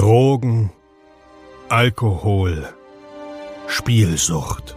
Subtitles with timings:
[0.00, 0.72] Drogen,
[1.68, 2.66] Alkohol,
[3.66, 4.74] Spielsucht.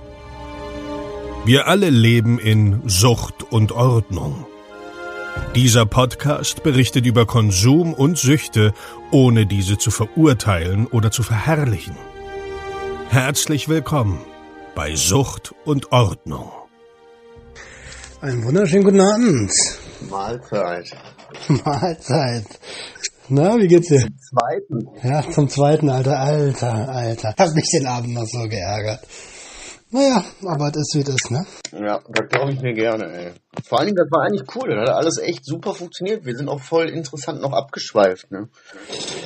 [1.46, 4.46] Wir alle leben in Sucht und Ordnung.
[5.56, 8.73] Dieser Podcast berichtet über Konsum und Süchte,
[9.12, 11.95] ohne diese zu verurteilen oder zu verherrlichen.
[13.07, 14.19] Herzlich willkommen
[14.75, 16.51] bei Sucht und Ordnung.
[18.19, 19.53] Einen wunderschönen guten Abend.
[20.09, 20.91] Mahlzeit.
[21.47, 22.45] Mahlzeit.
[23.36, 24.02] Na, wie geht's dir?
[24.02, 24.89] Zum zweiten.
[25.02, 27.33] Ja, zum zweiten, Alter, Alter, Alter.
[27.36, 29.00] Hat mich den Abend noch so geärgert.
[29.89, 31.43] Naja, aber es ist wie das, ne?
[31.71, 33.32] Ja, das glaube ich mir gerne, ey.
[33.68, 34.70] Vor allen Dingen, das war eigentlich cool.
[34.70, 36.23] Das hat alles echt super funktioniert.
[36.26, 38.50] Wir sind auch voll interessant noch abgeschweift, ne?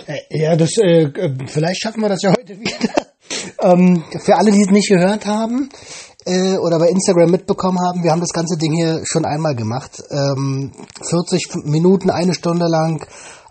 [0.05, 2.93] Äh, Ja, das, äh, äh, vielleicht schaffen wir das ja heute wieder.
[3.61, 5.69] ähm, für alle, die es nicht gehört haben
[6.25, 10.01] äh, oder bei Instagram mitbekommen haben, wir haben das ganze Ding hier schon einmal gemacht.
[10.11, 10.71] Ähm,
[11.01, 13.05] 40 Minuten, eine Stunde lang,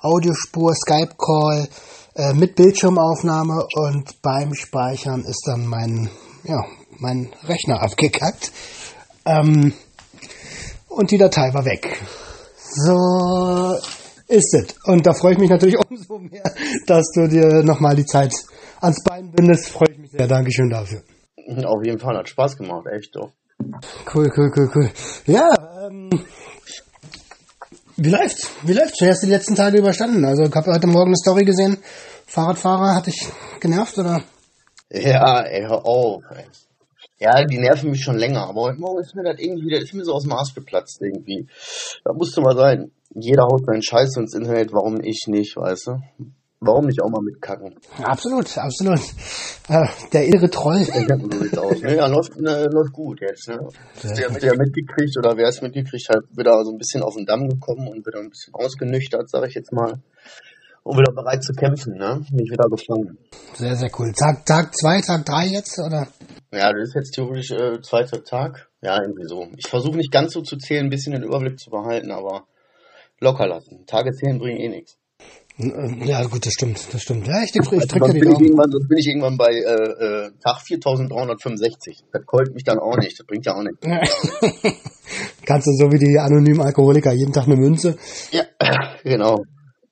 [0.07, 1.69] Audiospur, Skype-Call
[2.15, 6.09] äh, mit Bildschirmaufnahme und beim Speichern ist dann mein,
[6.45, 6.65] ja,
[6.99, 8.53] mein Rechner abgekackt.
[9.25, 9.73] Ähm,
[10.89, 12.01] und die Datei war weg.
[12.57, 13.77] So
[14.29, 14.77] ist es.
[14.85, 16.55] Und da freue ich mich natürlich umso mehr,
[16.87, 18.33] dass du dir nochmal die Zeit
[18.81, 19.69] ans Bein bindest.
[19.69, 20.27] Freue ich mich sehr.
[20.27, 21.03] Dankeschön dafür.
[21.65, 23.33] Auf jeden Fall hat Spaß gemacht, echt doch.
[24.15, 24.91] Cool, cool, cool, cool.
[25.27, 25.49] Ja,
[25.87, 26.11] ähm,
[27.97, 28.51] wie läuft's?
[28.63, 29.01] Wie läuft's?
[29.01, 30.25] Wie hast du die letzten Tage überstanden?
[30.25, 31.79] Also ich habe heute Morgen eine Story gesehen.
[32.27, 33.27] Fahrradfahrer hat dich
[33.61, 34.23] genervt oder?
[34.91, 36.23] Ja, ey, hör auf.
[37.19, 39.95] Ja, die nerven mich schon länger, aber heute Morgen ist mir das irgendwie, das ist
[39.95, 41.49] mir so aus dem Maß geplatzt irgendwie.
[42.05, 42.91] Da musste mal sein.
[43.15, 45.93] Jeder haut seinen Scheiß ins Internet, warum ich nicht, weißt du?
[46.61, 47.75] Warum nicht auch mal mitkacken?
[48.03, 49.01] Absolut, absolut.
[49.69, 50.81] Äh, der irre Troll.
[50.87, 51.83] Hab so sieht's aus.
[51.83, 53.59] Ne, ja, läuft, ne, läuft gut jetzt, ne?
[54.01, 57.27] Du ja, ja mitgekriegt oder wer es mitgekriegt hat, wieder so ein bisschen auf den
[57.27, 60.01] Damm gekommen und wieder ein bisschen ausgenüchtert, sag ich jetzt mal.
[60.83, 62.25] Und wieder bereit zu kämpfen, ne?
[62.33, 63.19] Mich wieder gefangen.
[63.55, 64.13] Sehr, sehr cool.
[64.13, 66.07] Tag, Tag zwei, Tag drei jetzt, oder?
[66.53, 68.71] Ja, das ist jetzt theoretisch äh, zweiter Tag.
[68.81, 69.49] Ja, irgendwie so.
[69.57, 72.47] Ich versuche nicht ganz so zu zählen, ein bisschen den Überblick zu behalten, aber
[73.21, 73.85] locker lassen.
[73.87, 74.97] Tage zählen bringen eh nichts.
[75.59, 77.27] Ja, gut, das stimmt, das stimmt.
[77.27, 78.45] Ja, ich, ich Also, drücke die ich Daumen.
[78.45, 82.05] irgendwann, sonst bin ich irgendwann bei äh, äh, Tag 4365.
[82.13, 83.19] Das keult mich dann auch nicht.
[83.19, 83.81] Das bringt ja auch nichts.
[85.47, 87.97] Kannst du so wie die anonymen Alkoholiker jeden Tag eine Münze
[88.33, 88.45] Ja,
[89.03, 89.45] genau.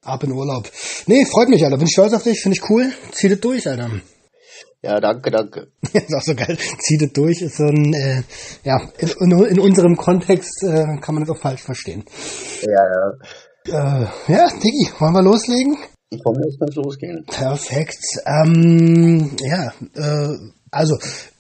[0.03, 0.71] ab in Urlaub.
[1.07, 1.79] Nee, freut mich, Alter.
[1.79, 2.91] Bin stolz auf dich, finde ich cool.
[3.13, 3.91] Zieh das durch, Alter.
[4.83, 5.69] Ja, danke, danke.
[5.95, 6.59] ist auch so geil.
[6.79, 8.23] Zieh das durch ist so ein, äh,
[8.65, 12.05] ja, in, in, in unserem Kontext äh, kann man das auch falsch verstehen.
[12.61, 13.13] Ja, ja.
[13.67, 13.73] Äh,
[14.29, 15.77] ja, Diggi, wollen wir loslegen?
[16.23, 17.25] Von mir aus kann es losgehen.
[17.27, 18.05] Perfekt.
[18.27, 20.37] Ähm, ja, äh,
[20.71, 20.97] also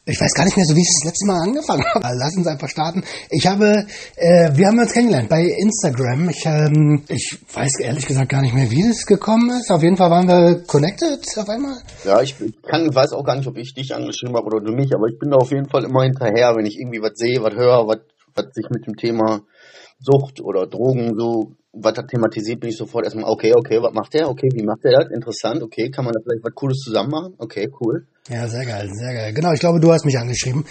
[0.07, 2.07] ich weiß gar nicht mehr so, wie ich das letzte Mal angefangen habe.
[2.19, 3.05] Lass uns einfach starten.
[3.31, 3.87] Ich habe,
[4.17, 6.31] äh, wir haben uns kennengelernt bei Instagram.
[6.31, 9.71] Ich, ähm, ich weiß ehrlich gesagt gar nicht mehr, wie das gekommen ist.
[9.71, 11.77] Auf jeden Fall waren wir connected auf einmal.
[12.05, 12.35] Ja, ich
[12.67, 15.19] kann, weiß auch gar nicht, ob ich dich angeschrieben habe oder du mich, aber ich
[15.19, 17.99] bin da auf jeden Fall immer hinterher, wenn ich irgendwie was sehe, was höre, was,
[18.35, 19.43] was sich mit dem Thema
[20.05, 24.15] Sucht oder Drogen so, was da thematisiert, bin ich sofort erstmal, okay, okay, was macht
[24.15, 24.29] der?
[24.29, 25.11] Okay, wie macht der das?
[25.11, 27.35] Interessant, okay, kann man da vielleicht was Cooles zusammen machen?
[27.39, 28.07] Okay, cool.
[28.29, 29.33] Ja, sehr geil, sehr geil.
[29.33, 30.65] Genau, ich glaube, du hast mich angeschrieben.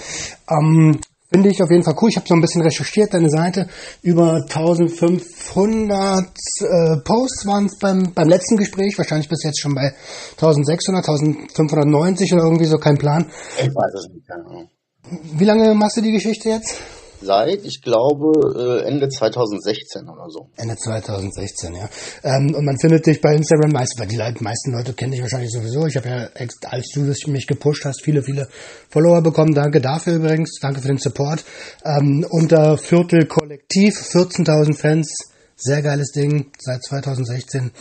[0.49, 0.99] Ähm,
[1.33, 2.09] Finde ich auf jeden Fall cool.
[2.11, 3.67] Ich habe so ein bisschen recherchiert, deine Seite.
[4.03, 8.95] Über 1500 äh, Posts waren es beim, beim letzten Gespräch.
[8.99, 9.95] Wahrscheinlich bis jetzt schon bei
[10.33, 13.25] 1600, 1590 oder irgendwie so, kein Plan.
[13.57, 14.69] Ich weiß es nicht, keine Ahnung.
[15.35, 16.79] Wie lange machst du die Geschichte jetzt?
[17.23, 20.49] Seit, ich glaube, äh, Ende 2016 oder so.
[20.57, 21.89] Ende 2016, ja.
[22.23, 25.51] Ähm, und man findet dich bei Instagram meist, weil die meisten Leute kennen dich wahrscheinlich
[25.51, 25.85] sowieso.
[25.87, 26.29] Ich habe ja,
[26.69, 28.47] als du mich gepusht hast, viele, viele
[28.89, 29.53] Follower bekommen.
[29.53, 30.59] Danke dafür übrigens.
[30.61, 31.43] Danke für den Support.
[31.85, 35.31] Ähm, unter Viertel Kollektiv, 14.000 Fans.
[35.55, 36.51] Sehr geiles Ding.
[36.59, 37.71] Seit 2016.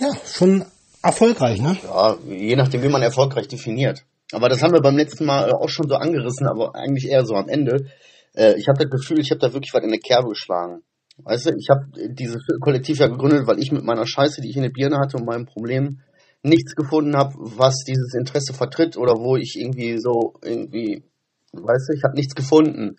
[0.00, 0.64] Ja, schon
[1.02, 1.76] erfolgreich, ne?
[1.82, 4.04] Ja, je nachdem, wie man erfolgreich definiert.
[4.32, 7.24] Aber das haben wir beim letzten Mal äh, auch schon so angerissen, aber eigentlich eher
[7.24, 7.86] so am Ende.
[8.34, 10.82] Äh, Ich habe das Gefühl, ich habe da wirklich was in der Kerbe geschlagen.
[11.18, 14.56] Weißt du, ich habe dieses Kollektiv ja gegründet, weil ich mit meiner Scheiße, die ich
[14.56, 16.00] in der Birne hatte und meinem Problem
[16.42, 21.04] nichts gefunden habe, was dieses Interesse vertritt oder wo ich irgendwie so irgendwie,
[21.52, 22.96] weißt du, ich habe nichts gefunden.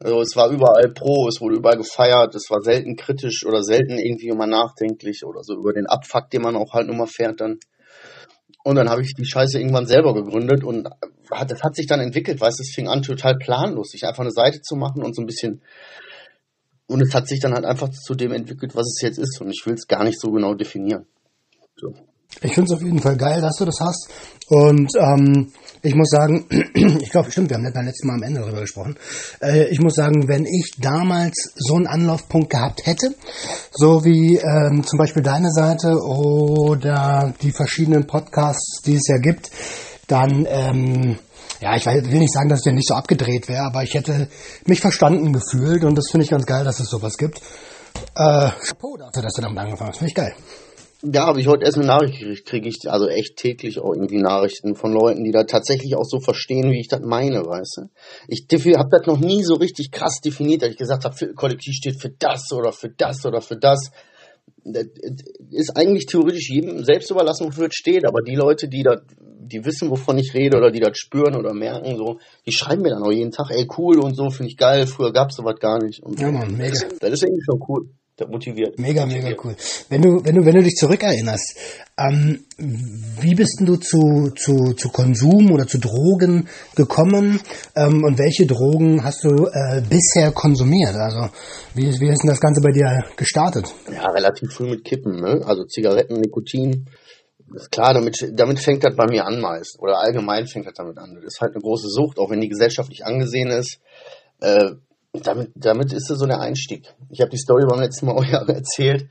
[0.00, 3.98] Also es war überall pro, es wurde überall gefeiert, es war selten kritisch oder selten
[3.98, 7.40] irgendwie immer nachdenklich oder so über den Abfuck, den man auch halt nur mal fährt
[7.40, 7.58] dann.
[8.68, 10.90] Und dann habe ich die Scheiße irgendwann selber gegründet und
[11.30, 14.20] hat, das hat sich dann entwickelt, weißt du, es fing an total planlos, sich einfach
[14.20, 15.62] eine Seite zu machen und so ein bisschen.
[16.86, 19.48] Und es hat sich dann halt einfach zu dem entwickelt, was es jetzt ist und
[19.48, 21.06] ich will es gar nicht so genau definieren.
[21.76, 21.94] So.
[22.42, 24.08] Ich finde es auf jeden Fall geil, dass du das hast.
[24.48, 25.52] Und ähm,
[25.82, 28.96] ich muss sagen, ich glaube, stimmt, wir haben beim letzten Mal am Ende darüber gesprochen.
[29.40, 33.14] Äh, ich muss sagen, wenn ich damals so einen Anlaufpunkt gehabt hätte,
[33.72, 39.50] so wie ähm, zum Beispiel deine Seite oder die verschiedenen Podcasts, die es ja gibt,
[40.06, 41.18] dann ähm,
[41.60, 44.28] ja, ich will nicht sagen, dass ich ja nicht so abgedreht wäre, aber ich hätte
[44.64, 47.40] mich verstanden gefühlt und das finde ich ganz geil, dass es sowas gibt.
[48.14, 49.98] Äh, Chapeau dafür, dass du damit angefangen hast.
[49.98, 50.34] Finde ich geil.
[51.04, 54.20] Ja, habe ich heute erst eine Nachricht gekriegt, kriege ich also echt täglich auch irgendwie
[54.20, 57.90] Nachrichten von Leuten, die da tatsächlich auch so verstehen, wie ich das meine, weißt du.
[58.26, 58.46] Ich
[58.76, 62.10] habe das noch nie so richtig krass definiert, dass ich gesagt habe, Kollektiv steht für
[62.10, 63.92] das oder für das oder für das.
[64.64, 64.86] Das
[65.50, 69.64] ist eigentlich theoretisch jedem selbst überlassen, wofür es steht, aber die Leute, die da, die
[69.64, 73.04] wissen, wovon ich rede oder die das spüren oder merken, so, die schreiben mir dann
[73.04, 76.02] auch jeden Tag, ey cool und so, finde ich geil, früher gab's sowas gar nicht.
[76.02, 76.72] Und ja, Mann, mega.
[76.98, 77.88] Das ist irgendwie schon cool
[78.26, 78.78] motiviert.
[78.78, 79.24] Mega, motiviert.
[79.24, 79.56] mega cool.
[79.88, 81.56] Wenn du, wenn du, wenn du dich zurückerinnerst,
[81.98, 82.44] ähm,
[83.20, 87.40] wie bist denn du zu, zu, zu Konsum oder zu Drogen gekommen
[87.76, 90.94] ähm, und welche Drogen hast du äh, bisher konsumiert?
[90.96, 91.28] Also
[91.74, 93.72] wie, wie ist denn das Ganze bei dir gestartet?
[93.92, 95.40] Ja, relativ früh mit Kippen, ne?
[95.44, 96.86] Also Zigaretten, Nikotin.
[97.52, 99.78] Das ist klar, damit, damit fängt das bei mir an meist.
[99.80, 101.14] Oder allgemein fängt das damit an.
[101.14, 103.80] Das ist halt eine große Sucht, auch wenn die gesellschaftlich angesehen ist.
[104.40, 104.72] Äh,
[105.12, 106.94] damit, damit ist es so der Einstieg.
[107.10, 109.08] Ich habe die Story beim letzten Mal auch erzählt.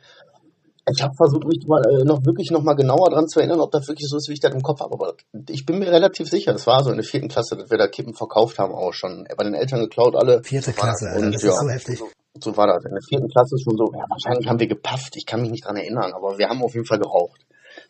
[0.90, 3.72] Ich habe versucht, mich mal, äh, noch wirklich noch mal genauer dran zu erinnern, ob
[3.72, 4.94] das wirklich so ist, wie ich das im Kopf habe.
[4.94, 5.16] Aber
[5.50, 7.88] ich bin mir relativ sicher, das war so in der vierten Klasse, dass wir da
[7.88, 10.42] Kippen verkauft haben, auch schon bei den Eltern geklaut, alle.
[10.44, 12.00] Vierte Klasse, und, das ja, ist so heftig.
[12.00, 12.08] So,
[12.40, 12.86] so war das.
[12.86, 15.52] In der vierten Klasse ist schon so, ja, wahrscheinlich haben wir gepafft, ich kann mich
[15.52, 17.42] nicht dran erinnern, aber wir haben auf jeden Fall geraucht.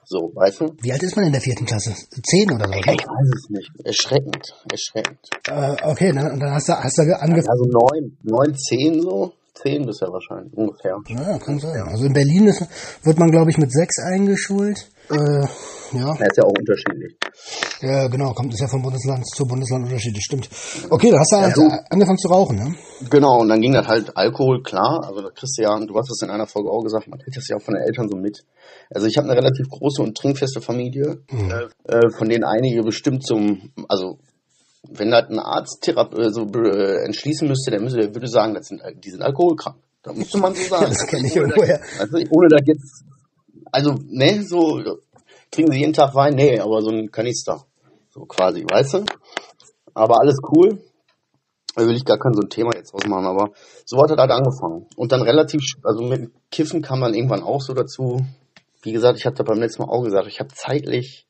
[0.09, 0.74] So, weißt du?
[0.80, 1.94] Wie alt ist man in der vierten Klasse?
[2.24, 2.80] Zehn oder so?
[2.80, 3.69] Ich weiß es nicht.
[3.83, 5.19] Erschreckend, erschreckend.
[5.50, 7.50] Äh, okay, dann, dann hast du, hast du angefangen.
[7.50, 9.33] Also neun, neun, zehn so.
[9.54, 10.98] Zehn bisher wahrscheinlich, ungefähr.
[11.09, 11.81] Ja, kann sein.
[11.89, 12.63] Also in Berlin ist,
[13.04, 14.88] wird man, glaube ich, mit sechs eingeschult.
[15.09, 15.48] Äh,
[15.94, 16.13] ja.
[16.18, 17.15] Das ist ja auch unterschiedlich.
[17.81, 20.50] Ja, genau, kommt ist ja von Bundesland zu Bundesland unterschiedlich, stimmt.
[20.89, 22.75] Okay, da hast du ja, also, angefangen zu rauchen, ne?
[23.09, 25.04] Genau, und dann ging das halt Alkohol, klar.
[25.06, 27.38] Also da kriegst du ja, du hast es in einer Folge auch gesagt, man kriegt
[27.38, 28.44] das ja auch von den Eltern so mit.
[28.89, 31.51] Also ich habe eine relativ große und trinkfeste Familie, mhm.
[31.86, 34.18] äh, von denen einige bestimmt zum, also
[34.89, 38.68] wenn das ein Arzt Therape so äh, entschließen müsste, der müsste, der würde sagen, das
[38.68, 39.77] sind, die sind alkoholkrank.
[40.03, 40.86] Da müsste man so sagen.
[40.88, 41.81] das kenne ich irgendwoher.
[42.00, 43.03] Also ohne da jetzt,
[43.71, 44.81] also ne, so
[45.51, 47.65] trinken sie jeden Tag Wein, nee, aber so ein Kanister,
[48.09, 49.05] so quasi, weißt du?
[49.93, 50.81] Aber alles cool.
[51.75, 53.51] Da will ich gar kein so ein Thema jetzt ausmachen, aber
[53.85, 54.87] so hat er halt angefangen.
[54.95, 58.25] Und dann relativ, also mit Kiffen kam dann irgendwann auch so dazu.
[58.81, 61.26] Wie gesagt, ich hatte beim letzten Mal auch gesagt, ich habe zeitlich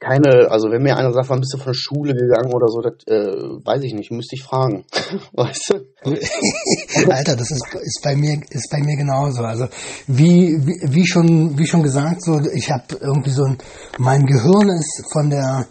[0.00, 2.80] keine, also wenn mir einer sagt, wann bist du von der Schule gegangen oder so,
[2.80, 4.84] das äh, weiß ich nicht, müsste ich fragen.
[5.32, 5.74] weißt
[6.04, 7.10] du?
[7.10, 9.42] Alter, das ist, ist bei mir ist bei mir genauso.
[9.42, 9.66] Also
[10.06, 13.58] wie, wie, wie schon wie schon gesagt, so ich habe irgendwie so ein
[13.98, 15.66] mein Gehirn ist von der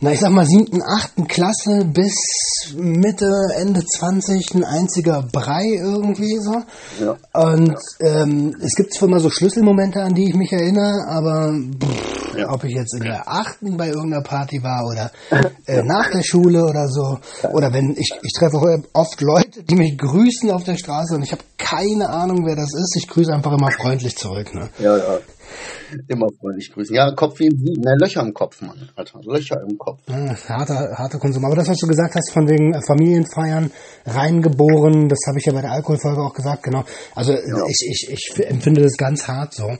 [0.00, 6.38] na ich sag mal siebten, achten Klasse bis Mitte, Ende 20 ein einziger Brei irgendwie
[6.38, 6.62] so.
[7.02, 7.16] Ja.
[7.32, 12.38] Und ähm, es gibt zwar immer so Schlüsselmomente, an die ich mich erinnere, aber pff,
[12.38, 12.52] ja.
[12.52, 15.10] ob ich jetzt in der achten bei irgendeiner Party war oder
[15.66, 17.18] äh, nach der Schule oder so.
[17.52, 21.32] Oder wenn ich, ich treffe oft Leute, die mich grüßen auf der Straße und ich
[21.32, 22.96] habe keine Ahnung, wer das ist.
[22.96, 24.54] Ich grüße einfach immer freundlich zurück.
[24.54, 24.68] Ne?
[24.78, 25.18] Ja, ja.
[26.08, 26.94] Immer freundlich grüßen.
[26.94, 27.80] Ja, Kopf wie ein Sieben.
[27.80, 28.90] Ne, Löcher im Kopf, Mann.
[28.94, 30.00] Alter, Löcher im Kopf.
[30.08, 31.44] Harter, harter Konsum.
[31.44, 33.70] Aber das, was du gesagt hast von den Familienfeiern,
[34.06, 36.84] reingeboren, das habe ich ja bei der Alkoholfolge auch gesagt, genau.
[37.14, 37.66] Also ja.
[37.68, 39.70] ich, ich, ich empfinde das ganz hart so.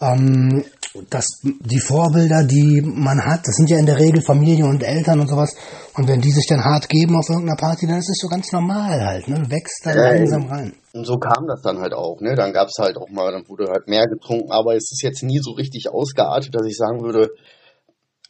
[0.00, 0.64] Ähm,
[1.10, 5.20] dass die Vorbilder, die man hat, das sind ja in der Regel Familie und Eltern
[5.20, 5.54] und sowas.
[5.94, 8.52] Und wenn die sich dann hart geben auf irgendeiner Party, dann ist es so ganz
[8.52, 9.42] normal halt, ne?
[9.50, 10.74] Wächst dann äh, langsam rein.
[10.92, 12.34] Und so kam das dann halt auch, ne?
[12.34, 15.40] Dann gab's halt auch mal, dann wurde halt mehr getrunken, aber es ist jetzt nie
[15.42, 17.30] so richtig ausgeartet, dass ich sagen würde,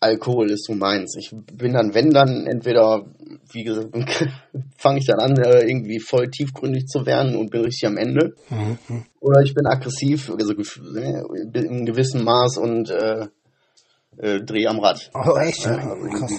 [0.00, 1.16] Alkohol ist so meins.
[1.16, 3.04] Ich bin dann, wenn dann, entweder,
[3.52, 3.94] wie gesagt,
[4.78, 8.34] fange ich dann an, äh, irgendwie voll tiefgründig zu werden und bin richtig am Ende.
[8.48, 8.78] Mhm.
[9.20, 13.26] Oder ich bin aggressiv, also ne, in gewissem Maß und äh,
[14.18, 15.10] äh, drehe am Rad.
[15.14, 15.64] Oh, echt?
[15.64, 16.32] Ja, also Krass.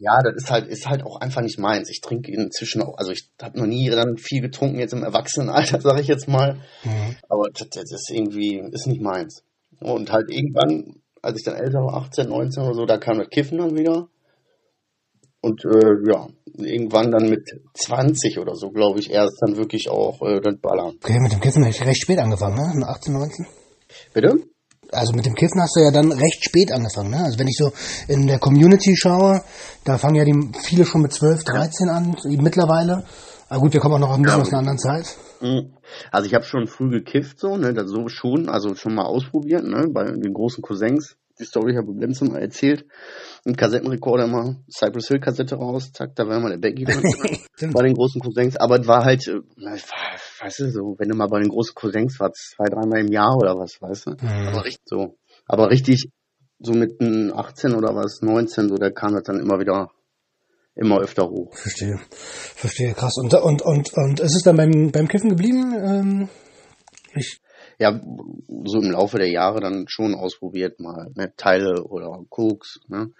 [0.00, 1.90] Ja, das ist halt, ist halt auch einfach nicht meins.
[1.90, 5.80] Ich trinke inzwischen auch, also ich habe noch nie dann viel getrunken, jetzt im Erwachsenenalter,
[5.82, 6.54] sage ich jetzt mal.
[6.84, 7.16] Mhm.
[7.28, 9.42] Aber das, das ist irgendwie, ist nicht meins.
[9.80, 13.28] Und halt irgendwann als ich dann älter war, 18, 19 oder so, da kam das
[13.28, 14.08] Kiffen dann wieder.
[15.40, 20.20] Und äh, ja, irgendwann dann mit 20 oder so, glaube ich, erst dann wirklich auch
[20.22, 20.96] äh, das Ballern.
[21.02, 22.72] Okay, mit dem Kiffen habe ich recht spät angefangen, ne?
[22.74, 23.46] Mit 18, 19?
[24.14, 24.38] Bitte?
[24.90, 27.22] Also mit dem Kiffen hast du ja dann recht spät angefangen, ne?
[27.22, 27.72] Also wenn ich so
[28.08, 29.42] in der Community schaue,
[29.84, 33.04] da fangen ja die viele schon mit 12, 13 an, mittlerweile.
[33.50, 34.42] Aber gut, wir kommen auch noch ein bisschen ja.
[34.42, 35.16] aus einer anderen Zeit.
[35.40, 35.74] Mhm.
[36.10, 39.64] Also ich habe schon früh gekifft, so, ne, das so schon, also schon mal ausprobiert,
[39.64, 41.16] ne, bei den großen Cousins.
[41.40, 42.84] Die Story habe ich letztes Mal erzählt.
[43.46, 47.02] Ein Kassettenrekorder immer, Cypress Hill Kassette raus, zack, da war mal der Becky drin.
[47.72, 48.56] bei den großen Cousins.
[48.56, 52.18] Aber es war halt, äh, weißt du, so, wenn du mal bei den großen Cousins
[52.18, 54.10] warst, zwei, dreimal im Jahr oder was, weißt du.
[54.10, 54.48] Mhm.
[54.48, 55.16] Aber richtig so.
[55.46, 56.10] Aber richtig,
[56.58, 59.90] so mit 18 oder was, 19, so, da kam das dann immer wieder
[60.78, 61.54] immer öfter hoch.
[61.54, 61.98] Verstehe.
[62.10, 63.14] Verstehe, krass.
[63.16, 65.74] Und, und, und, und ist es dann beim, beim Kiffen geblieben?
[65.74, 66.28] Ähm,
[67.14, 67.40] ich
[67.78, 68.00] ja,
[68.64, 73.12] so im Laufe der Jahre dann schon ausprobiert, mal ne, Teile oder Koks, ne?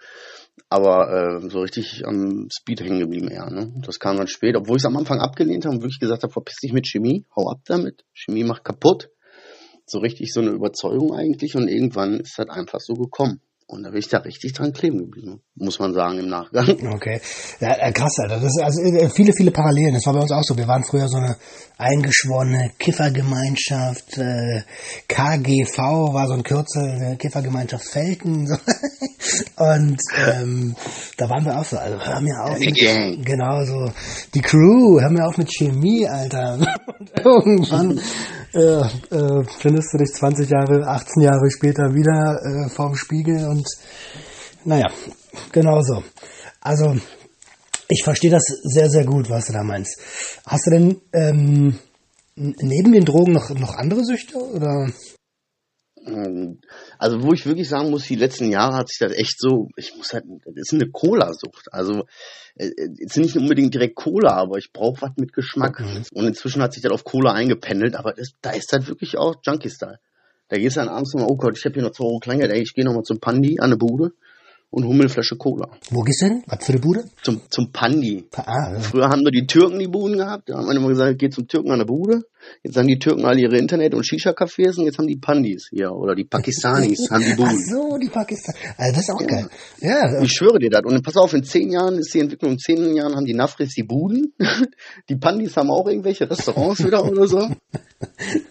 [0.69, 3.73] Aber äh, so richtig am Speed hängen geblieben eher, ne?
[3.87, 6.33] Das kam dann später, obwohl ich es am Anfang abgelehnt habe und wirklich gesagt habe,
[6.33, 9.11] verpiss dich mit Chemie, hau ab damit, Chemie macht kaputt.
[9.87, 13.41] So richtig so eine Überzeugung eigentlich und irgendwann ist das einfach so gekommen.
[13.71, 16.91] Und da bin ich da richtig dran kleben geblieben, muss man sagen im Nachgang.
[16.95, 17.21] Okay.
[17.61, 18.41] Ja, äh, krass, Alter.
[18.41, 19.93] Das ist also äh, viele, viele Parallelen.
[19.93, 20.57] Das war bei uns auch so.
[20.57, 21.37] Wir waren früher so eine
[21.77, 24.17] eingeschworene Kiffergemeinschaft.
[24.17, 24.63] Äh,
[25.07, 25.79] KGV
[26.15, 28.47] war so ein Kürzel, eine Kiffergemeinschaft Felten.
[28.47, 28.57] So.
[29.57, 30.75] Und ähm,
[31.19, 31.77] da waren wir auch so.
[31.77, 32.59] Also hör mir auf.
[32.59, 33.93] Mit, genau so.
[34.33, 36.55] Die Crew, hör mir auf mit Chemie, Alter.
[36.99, 38.01] Und irgendwann
[38.55, 43.58] äh, äh, findest du dich 20 Jahre, 18 Jahre später wieder äh, vorm Spiegel und
[44.65, 44.91] naja,
[45.53, 46.03] genau so.
[46.61, 46.97] Also,
[47.89, 50.01] ich verstehe das sehr, sehr gut, was du da meinst.
[50.47, 51.79] Hast du denn ähm,
[52.35, 54.93] neben den Drogen noch, noch andere Süchte oder?
[56.99, 59.95] Also wo ich wirklich sagen muss, die letzten Jahre hat sich das echt so, ich
[59.97, 61.69] muss halt, das ist eine Cola-Sucht.
[61.73, 62.05] Also
[62.55, 65.81] äh, ist nicht unbedingt direkt Cola, aber ich brauche was mit Geschmack.
[65.81, 66.05] Mhm.
[66.13, 69.37] Und inzwischen hat sich das auf Cola eingependelt, aber das, da ist halt wirklich auch
[69.45, 69.99] Junkie-Style.
[70.49, 72.51] Da gehst du dann abends nochmal, oh Gott, ich habe hier noch zwei Euro Kleingeld,
[72.51, 74.13] ey, ich gehe nochmal zum Pandi an eine Bude
[74.71, 75.69] und hol mir eine Flasche Cola.
[75.91, 76.43] Wo gehst du denn?
[76.47, 77.05] Was für eine Bude?
[77.23, 78.25] Zum, zum Pandi.
[78.37, 78.81] Ah, ja.
[78.81, 80.51] Früher haben nur die Türken die Buden gehabt.
[80.51, 82.23] Da haben wir immer gesagt, geh zum Türken an der Bude.
[82.63, 85.93] Jetzt haben die Türken alle ihre Internet- und Shisha-Cafés und jetzt haben die Pandis hier.
[85.93, 87.65] Oder die Pakistanis haben die Buden.
[87.67, 88.61] Ach so, die Pakistanis.
[88.77, 89.27] Also das ist auch ja.
[89.27, 89.49] geil.
[89.81, 90.23] Ja.
[90.23, 90.83] Ich schwöre dir das.
[90.85, 93.75] Und pass auf, in zehn Jahren ist die Entwicklung, in zehn Jahren haben die Nafris
[93.75, 94.35] die Buden.
[95.09, 97.39] Die Pandis haben auch irgendwelche Restaurants wieder oder so.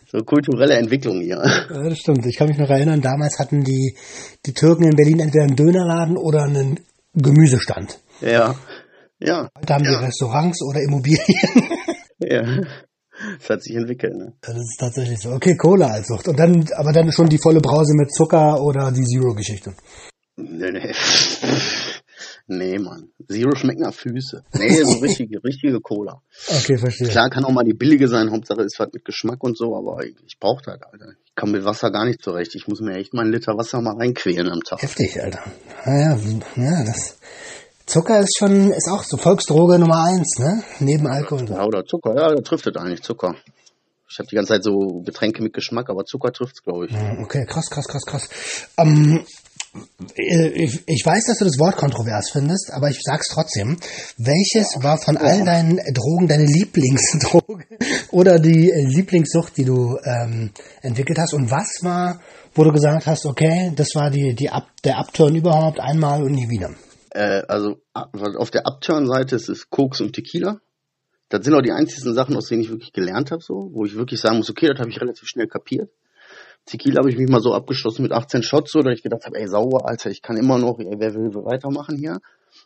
[0.09, 1.41] So kulturelle Entwicklung hier.
[1.43, 2.25] Ja, das stimmt.
[2.25, 3.97] Ich kann mich noch erinnern, damals hatten die,
[4.45, 6.79] die Türken in Berlin entweder einen Dönerladen oder einen
[7.13, 7.99] Gemüsestand.
[8.21, 8.55] Ja.
[9.19, 9.49] Ja.
[9.57, 9.99] Heute haben ja.
[9.99, 11.19] die Restaurants oder Immobilien.
[12.19, 12.41] Ja.
[13.39, 14.33] Das hat sich entwickelt, ne?
[14.41, 15.33] Das ist tatsächlich so.
[15.33, 16.27] Okay, Cola als Sucht.
[16.27, 19.75] Und dann, aber dann schon die volle Brause mit Zucker oder die Zero-Geschichte.
[20.35, 20.91] Nee, nee.
[22.49, 23.09] Nee, Mann.
[23.29, 24.43] Zero schmeckt nach Füße.
[24.53, 26.21] Nee, so richtige, richtige Cola.
[26.47, 27.09] Okay, verstehe.
[27.09, 30.05] Klar kann auch mal die billige sein, Hauptsache ist halt mit Geschmack und so, aber
[30.05, 31.11] ich, ich brauche das, Alter.
[31.25, 32.55] Ich komme mit Wasser gar nicht zurecht.
[32.55, 34.81] Ich muss mir echt mal einen Liter Wasser mal reinquälen am Tag.
[34.81, 35.43] Heftig, Alter.
[35.85, 36.17] Naja,
[36.55, 37.19] ja, das.
[37.85, 40.63] Zucker ist schon, ist auch so Volksdroge Nummer eins, ne?
[40.79, 41.49] Neben Alkohol.
[41.49, 43.35] Ja, oder Zucker, ja, da trifft es eigentlich Zucker.
[44.09, 46.95] Ich habe die ganze Zeit so Getränke mit Geschmack, aber Zucker trifft's, glaube ich.
[47.21, 48.29] Okay, krass, krass, krass, krass.
[48.77, 49.23] Ähm, äh,
[50.15, 53.77] ich, ich weiß, dass du das Wort kontrovers findest, aber ich sag's trotzdem.
[54.17, 57.65] Welches war von all deinen Drogen deine Lieblingsdroge
[58.11, 61.33] oder die Lieblingssucht, die du ähm, entwickelt hast?
[61.33, 62.21] Und was war,
[62.53, 66.31] wo du gesagt hast, okay, das war die, die Up, der Upturn überhaupt einmal und
[66.31, 66.71] nie wieder?
[67.11, 70.59] Äh, also auf der Upturn-Seite ist es Koks und Tequila.
[71.29, 73.95] Das sind auch die einzigen Sachen, aus denen ich wirklich gelernt habe, so, wo ich
[73.95, 75.89] wirklich sagen muss, okay, das habe ich relativ schnell kapiert.
[76.67, 79.39] Tequila habe ich mich mal so abgeschlossen mit 18 Shots, so, dass ich gedacht habe,
[79.39, 82.19] ey, sauber, Alter, ich kann immer noch, ey, wer will weitermachen hier?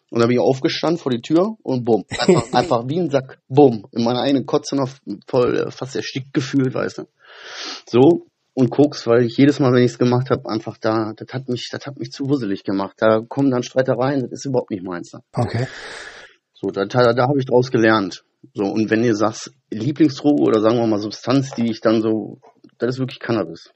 [0.09, 3.39] Und dann bin ich aufgestanden vor die Tür und bumm, einfach, einfach wie ein Sack,
[3.47, 4.89] bumm, in meiner eigenen Kotze noch
[5.27, 7.03] voll äh, fast erstickt gefühlt, weißt du.
[7.85, 11.27] So, und Koks, weil ich jedes Mal, wenn ich es gemacht habe, einfach da, das
[11.31, 12.95] hat mich, das hat mich zu wusselig gemacht.
[12.97, 15.13] Da kommen dann Streitereien, das ist überhaupt nicht meins.
[15.33, 15.67] Okay.
[16.53, 18.23] So, da, da, da habe ich draus gelernt.
[18.53, 22.39] So, und wenn ihr sagst, Lieblingsdroge oder sagen wir mal Substanz, die ich dann so,
[22.77, 23.71] das ist wirklich Cannabis.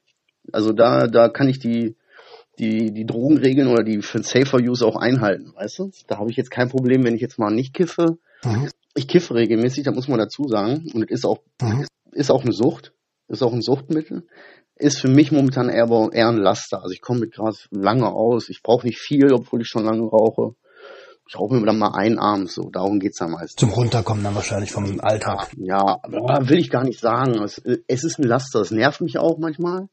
[0.52, 1.96] Also da, da kann ich die,
[2.60, 5.92] die, die Drogenregeln oder die für Safer Use auch einhalten, weißt du?
[6.08, 8.18] Da habe ich jetzt kein Problem, wenn ich jetzt mal nicht kiffe.
[8.44, 8.70] Mhm.
[8.96, 10.90] Ich kiffe regelmäßig, da muss man dazu sagen.
[10.94, 11.86] Und es ist auch, mhm.
[12.12, 12.94] ist auch eine Sucht,
[13.28, 14.26] ist auch ein Suchtmittel.
[14.78, 16.82] Ist für mich momentan eher, eher ein Laster.
[16.82, 18.50] Also ich komme mit Gras lange aus.
[18.50, 20.56] Ich brauche nicht viel, obwohl ich schon lange rauche.
[21.28, 22.70] Ich rauche mir dann mal einen abends, so.
[22.70, 23.58] Darum geht's am meisten.
[23.58, 25.50] Zum Runterkommen dann wahrscheinlich vom Alltag.
[25.58, 27.42] Ja, aber will ich gar nicht sagen.
[27.42, 28.60] Es, es ist ein Laster.
[28.62, 29.88] Es nervt mich auch manchmal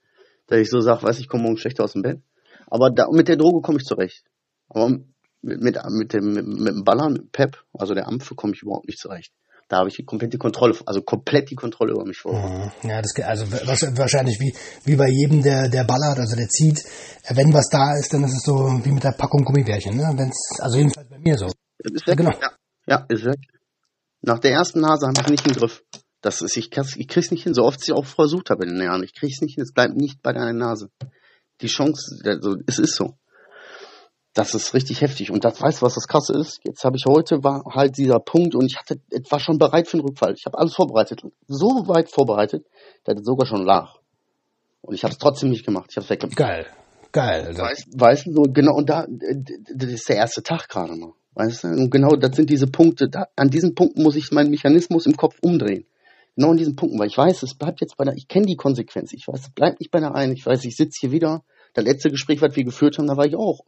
[0.53, 2.21] dass ich so sage, weiß ich komme morgen schlechter aus dem Bett.
[2.67, 4.23] Aber da, mit der Droge komme ich zurecht.
[4.69, 8.53] Aber mit, mit, mit, dem, mit, mit dem Ballern, mit Pep, also der Ampfe, komme
[8.55, 9.33] ich überhaupt nicht zurecht.
[9.69, 12.35] Da habe ich die komplette Kontrolle, also komplett die Kontrolle über mich vor.
[12.35, 12.71] Mhm.
[12.83, 13.51] Ja, das also
[13.97, 14.55] wahrscheinlich wie,
[14.85, 16.85] wie bei jedem, der, der ballert, also der zieht.
[17.31, 18.55] Wenn was da ist, dann ist es so
[18.85, 20.13] wie mit der Packung Gummibärchen, ne?
[20.15, 21.47] Wenn's, also jedenfalls bei mir so.
[21.79, 22.09] Ist weg.
[22.09, 22.33] Ja, genau.
[22.39, 22.51] Ja,
[22.87, 23.39] ja, ist weg.
[24.21, 25.83] Nach der ersten Nase habe ich nicht im Griff.
[26.23, 28.83] Das ist, ich, ich krieg's nicht hin, so oft ich auch versucht habe in den
[28.83, 29.02] Jahren.
[29.02, 30.88] Ich krieg's nicht hin, es bleibt nicht bei deiner Nase.
[31.61, 33.17] Die Chance, also, es ist so.
[34.35, 35.31] Das ist richtig heftig.
[35.31, 36.61] Und das weißt du, was das krasse ist?
[36.64, 38.99] Jetzt habe ich heute war halt dieser Punkt und ich hatte,
[39.29, 40.35] war schon bereit für den Rückfall.
[40.35, 41.21] Ich habe alles vorbereitet.
[41.49, 42.64] So weit vorbereitet,
[43.05, 43.97] dass es sogar schon lag.
[44.81, 45.88] Und ich habe es trotzdem nicht gemacht.
[45.91, 46.37] Ich habe es weggemacht.
[46.37, 46.67] Geil.
[47.12, 47.55] Geil.
[47.59, 51.12] Weißt, weißt du, so genau, und da, das ist der erste Tag gerade mal.
[51.35, 51.69] Weißt du?
[51.69, 55.17] Und genau, das sind diese Punkte, da, an diesen Punkten muss ich meinen Mechanismus im
[55.17, 55.85] Kopf umdrehen.
[56.37, 58.57] Genau an diesen Punkten, weil ich weiß, es bleibt jetzt bei der, ich kenne die
[58.57, 59.12] Konsequenz.
[59.12, 60.33] Ich weiß, es bleibt nicht bei der einen.
[60.33, 61.43] Ich weiß, ich sitze hier wieder.
[61.75, 63.61] Das letzte Gespräch, was wir geführt haben, da war ich auch.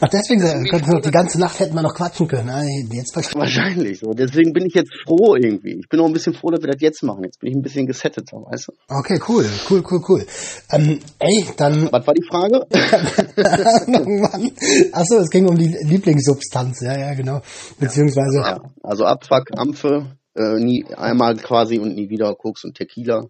[0.00, 2.48] Ach, deswegen könnten wir noch die ganze Nacht hätten wir noch quatschen können.
[2.92, 4.12] Jetzt Wahrscheinlich so.
[4.12, 5.78] Deswegen bin ich jetzt froh irgendwie.
[5.80, 7.24] Ich bin auch ein bisschen froh, dass wir das jetzt machen.
[7.24, 8.72] Jetzt bin ich ein bisschen gesetteter, weißt du?
[8.88, 10.26] Okay, cool, cool, cool, cool.
[10.72, 11.90] Ähm, ey, dann.
[11.90, 12.66] Was war die Frage?
[14.20, 14.50] Mann.
[14.92, 17.40] Achso, es ging um die Lieblingssubstanz, ja, ja, genau.
[17.78, 18.38] Beziehungsweise.
[18.38, 23.26] Ja, also Abfuck, Ampfe, äh, nie einmal quasi und nie wieder Koks und Tequila.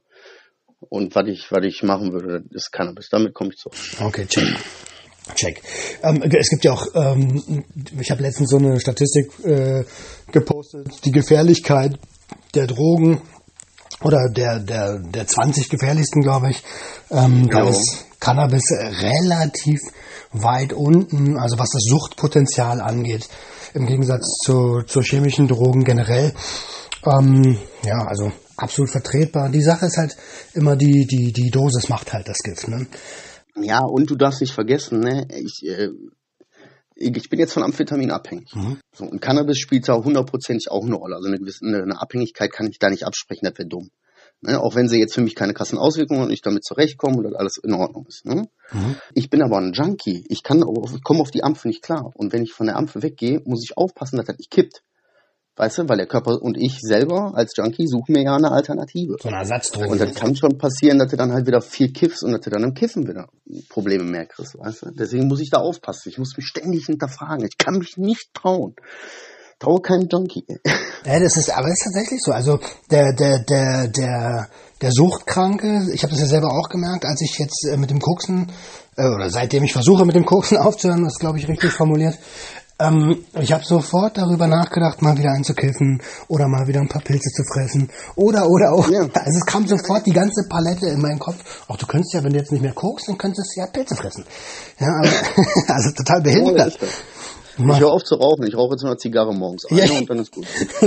[0.88, 3.08] Und was ich, was ich machen würde, ist Cannabis.
[3.10, 3.70] Damit komme ich zu.
[4.02, 4.48] Okay, check.
[5.34, 5.62] Check.
[6.02, 7.64] Ähm, es gibt ja auch, ähm,
[8.00, 9.84] ich habe letztens so eine Statistik äh,
[10.32, 11.98] gepostet, die Gefährlichkeit
[12.54, 13.20] der Drogen
[14.02, 16.62] oder der, der, der 20 gefährlichsten, glaube ich.
[17.10, 19.78] Ähm, da ist Cannabis relativ
[20.32, 23.28] weit unten, also was das Suchtpotenzial angeht,
[23.74, 26.32] im Gegensatz zu, zu chemischen Drogen generell.
[27.06, 29.48] Ähm, ja, also absolut vertretbar.
[29.50, 30.16] Die Sache ist halt
[30.54, 32.86] immer die, die, die Dosis macht halt das Gift, ne?
[33.56, 35.88] Ja, und du darfst nicht vergessen, ne, ich, äh,
[36.94, 38.54] ich bin jetzt von Amphetamin abhängig.
[38.54, 38.78] Mhm.
[38.94, 41.16] So, und Cannabis spielt da hundertprozentig auch eine Rolle.
[41.16, 43.90] Also eine gewisse eine Abhängigkeit kann ich da nicht absprechen, das wäre dumm.
[44.42, 47.36] Ne, auch wenn sie jetzt für mich keine krassen Auswirkungen und ich damit zurechtkomme und
[47.36, 48.24] alles in Ordnung ist.
[48.24, 48.48] Ne?
[48.72, 48.96] Mhm.
[49.14, 50.24] Ich bin aber ein Junkie.
[50.28, 52.10] Ich kann, ich komme auf die Ampfe nicht klar.
[52.14, 54.82] Und wenn ich von der Ampfe weggehe, muss ich aufpassen, dass das nicht kippt.
[55.60, 59.16] Weißt du, weil der Körper und ich selber als Junkie suchen mir ja eine Alternative.
[59.20, 59.90] So eine Ersatzdroge.
[59.90, 62.48] Und dann kann schon passieren, dass du dann halt wieder viel kiffst und dass du
[62.48, 63.28] dann im Kiffen wieder
[63.68, 64.90] Probleme mehr kriegst, weißt du?
[64.92, 66.08] Deswegen muss ich da aufpassen.
[66.08, 67.44] Ich muss mich ständig hinterfragen.
[67.44, 68.74] Ich kann mich nicht trauen.
[69.58, 70.46] Traue keinem Junkie.
[71.02, 72.30] Ja, das ist, aber das ist tatsächlich so.
[72.30, 72.58] Also
[72.90, 74.48] der, der, der, der,
[74.82, 78.00] der Suchtkranke, ich habe das ja selber auch gemerkt, als ich jetzt äh, mit dem
[78.00, 78.52] Koksen,
[78.98, 82.18] äh, oder seitdem ich versuche mit dem Koksen aufzuhören, das glaube ich richtig formuliert,
[82.80, 87.30] ähm, ich habe sofort darüber nachgedacht, mal wieder einzukiffen oder mal wieder ein paar Pilze
[87.30, 87.90] zu fressen.
[88.16, 88.90] Oder, oder, oder.
[88.90, 89.08] Ja.
[89.20, 91.64] Also es kam sofort die ganze Palette in meinen Kopf.
[91.68, 93.94] Auch du könntest ja, wenn du jetzt nicht mehr kokst, dann könntest du ja Pilze
[93.94, 94.24] fressen.
[94.78, 95.08] Ja, aber,
[95.74, 96.78] also total behindert.
[96.80, 98.46] Oh, ich höre auf zu rauchen.
[98.46, 99.66] Ich rauche jetzt nur eine Zigarre morgens.
[99.66, 99.98] Eine ja.
[99.98, 100.46] und dann ist gut.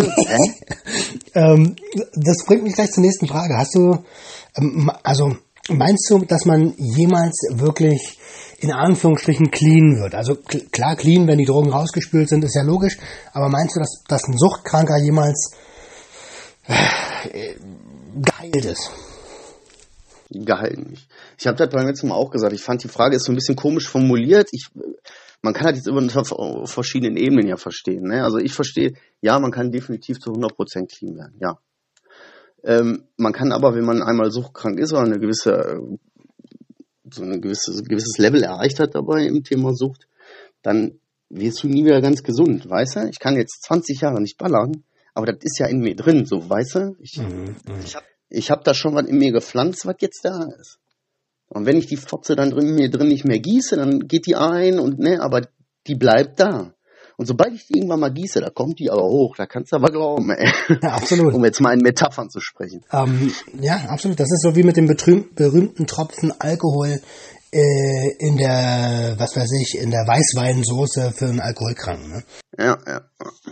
[1.36, 1.76] ähm,
[2.16, 3.56] das bringt mich gleich zur nächsten Frage.
[3.58, 4.04] Hast du,
[4.58, 5.36] ähm, also
[5.70, 8.20] meinst du, dass man jemals wirklich
[8.60, 10.16] in Anführungsstrichen clean wird.
[10.16, 12.98] Also klar clean, wenn die Drogen rausgespült sind, ist ja logisch.
[13.34, 15.52] Aber meinst du, dass, dass ein Suchtkranker jemals
[16.68, 17.56] äh,
[18.16, 18.92] geheilt ist?
[20.30, 21.08] Geheilt nicht.
[21.38, 22.54] Ich habe das beim letzten Mal auch gesagt.
[22.54, 24.48] Ich fand die Frage ist so ein bisschen komisch formuliert.
[24.52, 24.70] Ich,
[25.42, 28.04] man kann halt jetzt immer auf verschiedenen Ebenen ja verstehen.
[28.04, 28.24] Ne?
[28.24, 31.60] Also ich verstehe, ja, man kann definitiv zu 100% clean werden, ja.
[32.64, 35.82] Ähm, man kann aber, wenn man einmal suchtkrank ist oder eine gewisse
[37.14, 40.08] so ein gewisses, gewisses Level erreicht hat dabei im Thema Sucht,
[40.62, 41.00] dann
[41.30, 43.10] wirst du nie wieder ganz gesund, weißt du?
[43.10, 46.50] Ich kann jetzt 20 Jahre nicht ballern, aber das ist ja in mir drin, so,
[46.50, 46.96] weißt du?
[47.00, 50.48] Ich, mhm, ich habe ich hab da schon was in mir gepflanzt, was jetzt da
[50.60, 50.80] ist.
[51.50, 54.36] Und wenn ich die Fotze dann drin, mir drin nicht mehr gieße, dann geht die
[54.36, 55.42] ein und ne, aber
[55.86, 56.73] die bleibt da.
[57.18, 59.76] Und sobald ich die irgendwann mal gieße, da kommt die aber hoch, da kannst du
[59.76, 60.52] aber glauben, ey.
[60.82, 61.34] Ja, absolut.
[61.34, 62.84] Um jetzt mal in Metaphern zu sprechen.
[62.92, 64.20] Ähm, ja, absolut.
[64.20, 67.00] Das ist so wie mit dem berühmten Tropfen Alkohol
[67.54, 72.10] äh, in der, was weiß ich, in der Weißweinsoße für einen Alkoholkranken.
[72.10, 72.24] Ne?
[72.58, 73.02] Ja, ja.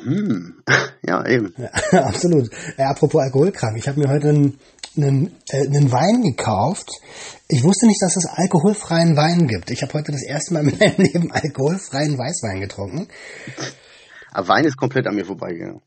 [0.03, 0.63] Hm.
[1.03, 1.51] Ja, eben.
[1.57, 2.51] Ja, absolut.
[2.77, 3.75] Äh, apropos Alkoholkrank.
[3.75, 4.59] Ich habe mir heute einen,
[4.95, 6.89] einen, äh, einen Wein gekauft.
[7.47, 9.71] Ich wusste nicht, dass es alkoholfreien Wein gibt.
[9.71, 13.07] Ich habe heute das erste Mal in meinem Leben alkoholfreien Weißwein getrunken.
[14.31, 15.81] Aber Wein ist komplett an mir vorbeigegangen.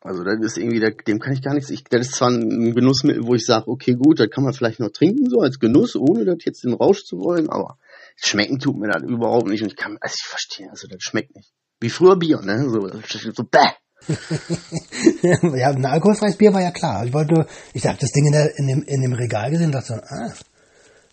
[0.00, 1.70] Also das ist irgendwie, dem kann ich gar nichts.
[1.70, 4.78] Ich, das ist zwar ein Genussmittel, wo ich sage, okay, gut, das kann man vielleicht
[4.78, 7.78] noch trinken, so als Genuss, ohne das jetzt den Rausch zu wollen, aber
[8.14, 9.62] schmecken tut mir das überhaupt nicht.
[9.62, 11.52] Und ich kann, also ich verstehe, also das schmeckt nicht.
[11.80, 12.70] Wie früher Bier, ne?
[12.70, 13.72] So, so bäh.
[15.22, 17.04] ja, ein alkoholfreies Bier war ja klar.
[17.04, 19.66] Ich wollte nur, ich habe das Ding in, der, in, dem, in dem Regal gesehen
[19.66, 20.32] und dachte, ah,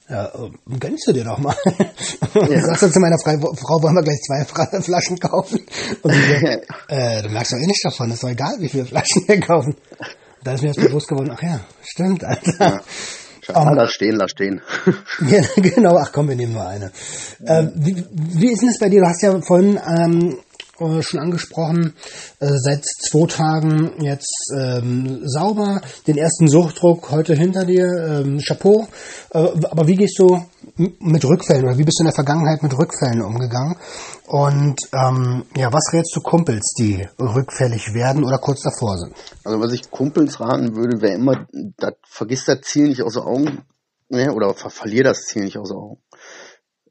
[0.09, 0.31] ja,
[0.79, 1.55] gönnst du dir doch mal.
[2.33, 2.61] Und ja.
[2.61, 4.43] sagst du zu meiner Frau, wollen wir gleich zwei
[4.81, 5.61] Flaschen kaufen?
[6.01, 8.85] Und sie sagt, äh, du merkst doch eh nicht davon, ist doch egal, wie viele
[8.85, 9.75] Flaschen wir kaufen.
[10.43, 12.51] Da ist mir das bewusst geworden, ach ja, stimmt, Alter.
[12.59, 12.81] Ja.
[13.55, 14.61] Um, lass stehen, lass stehen.
[15.27, 16.91] ja, genau, ach komm, wir nehmen nur eine.
[17.45, 19.01] Äh, wie, wie ist denn das bei dir?
[19.01, 20.37] Du hast ja vorhin ähm,
[21.01, 21.93] schon angesprochen.
[22.39, 25.81] Äh, seit zwei Tagen jetzt ähm, sauber.
[26.07, 27.85] Den ersten Suchtdruck heute hinter dir.
[27.85, 28.87] Ähm, Chapeau.
[29.31, 30.39] Äh, aber wie gehst du
[30.75, 33.75] mit Rückfällen oder wie bist du in der Vergangenheit mit Rückfällen umgegangen?
[34.27, 39.13] Und ähm, ja, was rätst du Kumpels, die rückfällig werden oder kurz davor sind?
[39.43, 43.23] Also was ich Kumpels raten würde, wäre immer, dat, vergiss das Ziel nicht aus den
[43.23, 43.65] Augen
[44.09, 46.01] ne, oder ver verlier das Ziel nicht aus den Augen.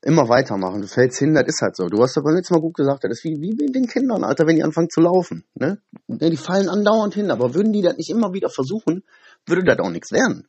[0.04, 0.80] Immer weitermachen.
[0.80, 1.86] Du fällst hin, das ist halt so.
[1.88, 4.46] Du hast aber letztes Mal gut gesagt, das ist wie, wie mit den Kindern, Alter,
[4.46, 5.44] wenn die anfangen zu laufen.
[5.54, 5.78] Ne?
[6.08, 6.30] ne?
[6.30, 9.04] Die fallen andauernd hin, aber würden die das nicht immer wieder versuchen,
[9.46, 10.48] würde das auch nichts werden.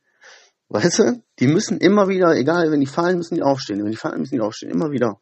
[0.68, 1.22] Weißt du?
[1.38, 3.84] Die müssen immer wieder, egal, wenn die fallen, müssen die aufstehen.
[3.84, 4.72] Wenn die fallen, müssen die aufstehen.
[4.72, 5.20] Immer wieder.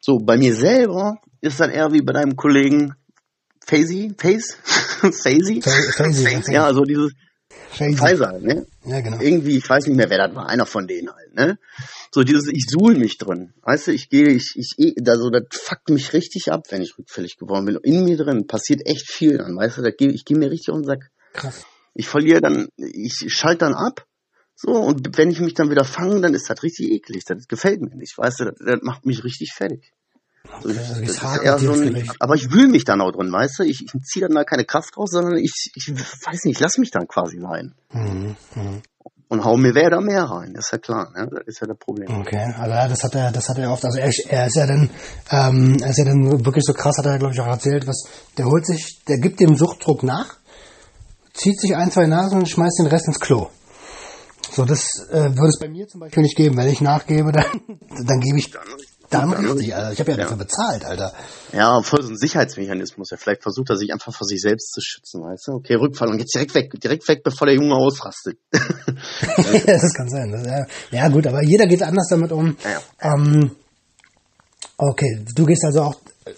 [0.00, 2.94] So, bei mir selber ist das eher wie bei deinem Kollegen
[3.64, 7.12] Faisy, Face, Faisy, Faisy, ja, also dieses.
[7.50, 8.66] Pfizer, ne?
[8.84, 9.20] Ja, genau.
[9.20, 11.58] Irgendwie, ich weiß nicht mehr, wer das war, einer von denen halt, ne?
[12.12, 15.88] So dieses, ich suhl mich drin, weißt du, ich gehe, ich, ich, also das fuckt
[15.90, 17.78] mich richtig ab, wenn ich rückfällig geworden bin.
[17.82, 20.74] In mir drin passiert echt viel dann, weißt du, das geh, ich gehe mir richtig
[20.74, 21.10] um den Sack.
[21.32, 21.64] Krass.
[21.94, 24.06] Ich verliere dann, ich schalte dann ab,
[24.54, 27.80] so, und wenn ich mich dann wieder fange, dann ist das richtig eklig, das gefällt
[27.80, 29.92] mir nicht, weißt du, das, das macht mich richtig fertig.
[30.62, 33.30] Okay, das, also das ist eher so ein, aber ich wühle mich dann auch drin,
[33.32, 33.62] weißt du?
[33.64, 36.90] Ich, ich ziehe dann da keine Kraft raus, sondern ich, ich weiß nicht, lass mich
[36.90, 37.74] dann quasi rein.
[37.92, 38.36] Mhm.
[38.54, 38.82] Mhm.
[39.30, 41.28] Und hau mir wer da mehr rein, das ist ja klar, ne?
[41.30, 42.08] Das ist ja das Problem.
[42.20, 43.84] Okay, also ja, das hat er, das hat er oft.
[43.84, 44.88] Also er, er ist ja dann,
[45.30, 48.04] ähm, er ist ja dann wirklich so krass, hat er glaube ich auch erzählt, was
[48.38, 50.38] der holt sich, der gibt dem Suchtdruck nach,
[51.34, 53.48] zieht sich ein, zwei Nasen und schmeißt den Rest ins Klo.
[54.50, 56.56] So, das äh, würde es bei mir zum Beispiel nicht geben.
[56.56, 57.44] Wenn ich nachgebe, dann,
[58.06, 58.62] dann gebe ich dann
[59.12, 59.92] richtig, Alter.
[59.92, 60.22] Ich habe ja, Ja.
[60.24, 61.12] dafür bezahlt, Alter.
[61.52, 63.10] Ja, voll so ein Sicherheitsmechanismus.
[63.10, 65.52] Ja, vielleicht versucht er sich einfach vor sich selbst zu schützen, weißt du?
[65.52, 68.38] Okay, Rückfall und jetzt direkt weg, direkt weg, bevor der Junge ausrastet.
[68.52, 70.30] das kann sein.
[70.30, 72.56] Das, ja, ja gut, aber jeder geht anders damit um.
[72.64, 72.80] Ja,
[73.12, 73.50] Ähm,
[74.76, 75.94] okay, du gehst also auch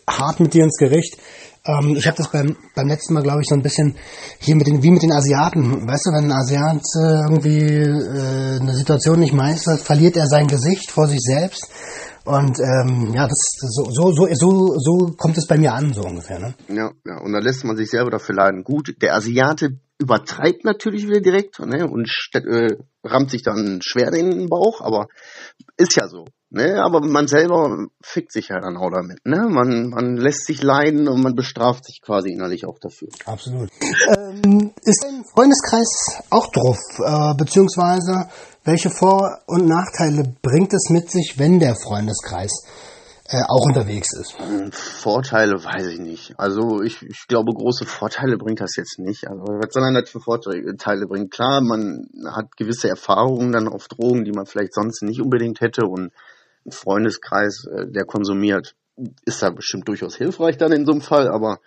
[0.09, 1.17] hart mit dir ins Gericht.
[1.65, 3.97] Ähm, ich habe das beim, beim letzten Mal, glaube ich, so ein bisschen
[4.39, 5.87] hier mit den, wie mit den Asiaten.
[5.87, 10.47] Weißt du, wenn ein Asiat äh, irgendwie äh, eine Situation nicht meistert, verliert er sein
[10.47, 11.71] Gesicht vor sich selbst.
[12.25, 16.03] Und ähm, ja, das so, so, so, so, so kommt es bei mir an, so
[16.03, 16.39] ungefähr.
[16.39, 16.55] Ne?
[16.69, 17.19] ja, ja.
[17.19, 18.63] Und dann lässt man sich selber dafür leiden.
[18.63, 21.87] Gut, der Asiate übertreibt natürlich wieder direkt ne?
[21.87, 25.09] und äh, rammt sich dann schwer in den Bauch, aber
[25.77, 26.27] ist ja so.
[26.51, 26.83] Ne?
[26.83, 29.25] Aber man selber fickt sich ja dann auch damit.
[29.25, 29.47] Ne?
[29.49, 33.09] Man, man lässt sich leiden und man bestraft sich quasi innerlich auch dafür.
[33.25, 33.71] Absolut.
[34.17, 36.79] Ähm, ist dein Freundeskreis auch drauf?
[36.99, 38.29] Äh, beziehungsweise
[38.65, 42.65] welche Vor- und Nachteile bringt es mit sich, wenn der Freundeskreis
[43.29, 44.35] äh, auch unterwegs ist?
[44.73, 46.35] Vorteile weiß ich nicht.
[46.37, 49.29] Also ich, ich glaube, große Vorteile bringt das jetzt nicht.
[49.29, 51.31] Also was soll das für Vorteile bringen?
[51.31, 55.87] Klar, man hat gewisse Erfahrungen dann auf Drogen, die man vielleicht sonst nicht unbedingt hätte
[55.87, 56.11] und
[56.67, 58.75] ein Freundeskreis, äh, der konsumiert,
[59.25, 61.61] ist da bestimmt durchaus hilfreich dann in so einem Fall, aber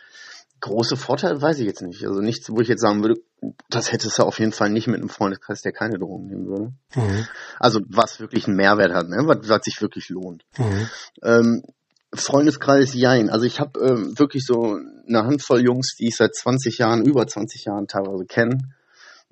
[0.63, 2.05] große Vorteile weiß ich jetzt nicht.
[2.05, 3.19] Also nichts, wo ich jetzt sagen würde,
[3.69, 6.73] das hättest du auf jeden Fall nicht mit einem Freundeskreis, der keine Drogen nehmen würde.
[6.95, 7.27] Mhm.
[7.59, 9.17] Also was wirklich einen Mehrwert hat, ne?
[9.25, 10.45] was, was sich wirklich lohnt.
[10.57, 10.89] Mhm.
[11.21, 11.63] Ähm,
[12.13, 13.29] Freundeskreis, jein.
[13.29, 17.27] Also ich habe ähm, wirklich so eine Handvoll Jungs, die ich seit 20 Jahren, über
[17.27, 18.59] 20 Jahren teilweise kenne.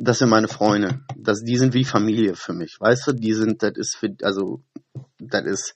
[0.03, 1.01] Das sind meine Freunde.
[1.15, 2.77] Das, die sind wie Familie für mich.
[2.79, 4.63] Weißt du, die sind, das ist für, also,
[5.19, 5.75] das ist,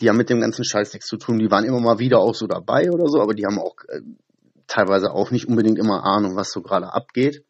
[0.00, 1.40] die haben mit dem ganzen Scheiß nichts zu tun.
[1.40, 4.02] Die waren immer mal wieder auch so dabei oder so, aber die haben auch äh,
[4.68, 7.44] teilweise auch nicht unbedingt immer Ahnung, was so gerade abgeht.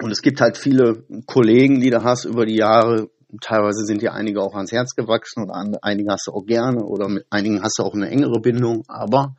[0.00, 3.10] Und es gibt halt viele Kollegen, die du hast über die Jahre.
[3.40, 6.84] Teilweise sind dir einige auch ans Herz gewachsen oder an, einige hast du auch gerne
[6.84, 8.84] oder mit einigen hast du auch eine engere Bindung.
[8.86, 9.34] Aber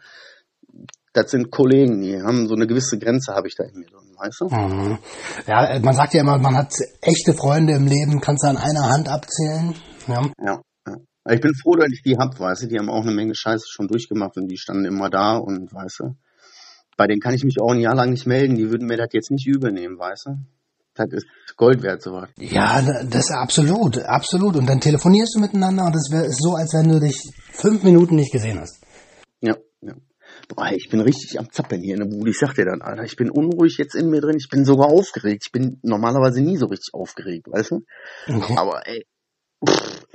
[1.14, 4.05] das sind Kollegen, die haben so eine gewisse Grenze, habe ich da in mir drin,
[4.18, 4.46] weißt du?
[4.50, 4.98] Mhm.
[5.48, 8.58] Ja, äh, man sagt ja immer, man hat echte Freunde im Leben, kannst du an
[8.58, 9.76] einer Hand abzählen.
[10.08, 10.22] Ja.
[10.44, 10.62] Ja.
[10.88, 10.96] ja.
[11.34, 13.66] Ich bin froh, dass ich die hab, weißt du, die haben auch eine Menge Scheiße
[13.70, 16.16] schon durchgemacht und die standen immer da und weißt du,
[16.98, 19.10] bei denen kann ich mich auch ein Jahr lang nicht melden, die würden mir das
[19.12, 20.32] jetzt nicht übernehmen, weißt du?
[20.96, 21.26] Das ist
[21.58, 22.30] Gold wert, sowas.
[22.38, 24.56] Ja, das ist absolut, absolut.
[24.56, 27.20] Und dann telefonierst du miteinander und es ist so, als wenn du dich
[27.52, 28.85] fünf Minuten nicht gesehen hast.
[30.48, 32.30] Boah, ich bin richtig am Zappeln hier in der Bude.
[32.30, 34.38] Ich sag dir dann, Alter, ich bin unruhig jetzt in mir drin.
[34.38, 35.44] Ich bin sogar aufgeregt.
[35.48, 37.86] Ich bin normalerweise nie so richtig aufgeregt, weißt du?
[38.28, 38.56] Okay.
[38.58, 39.06] Aber ey,
[39.68, 40.06] pff,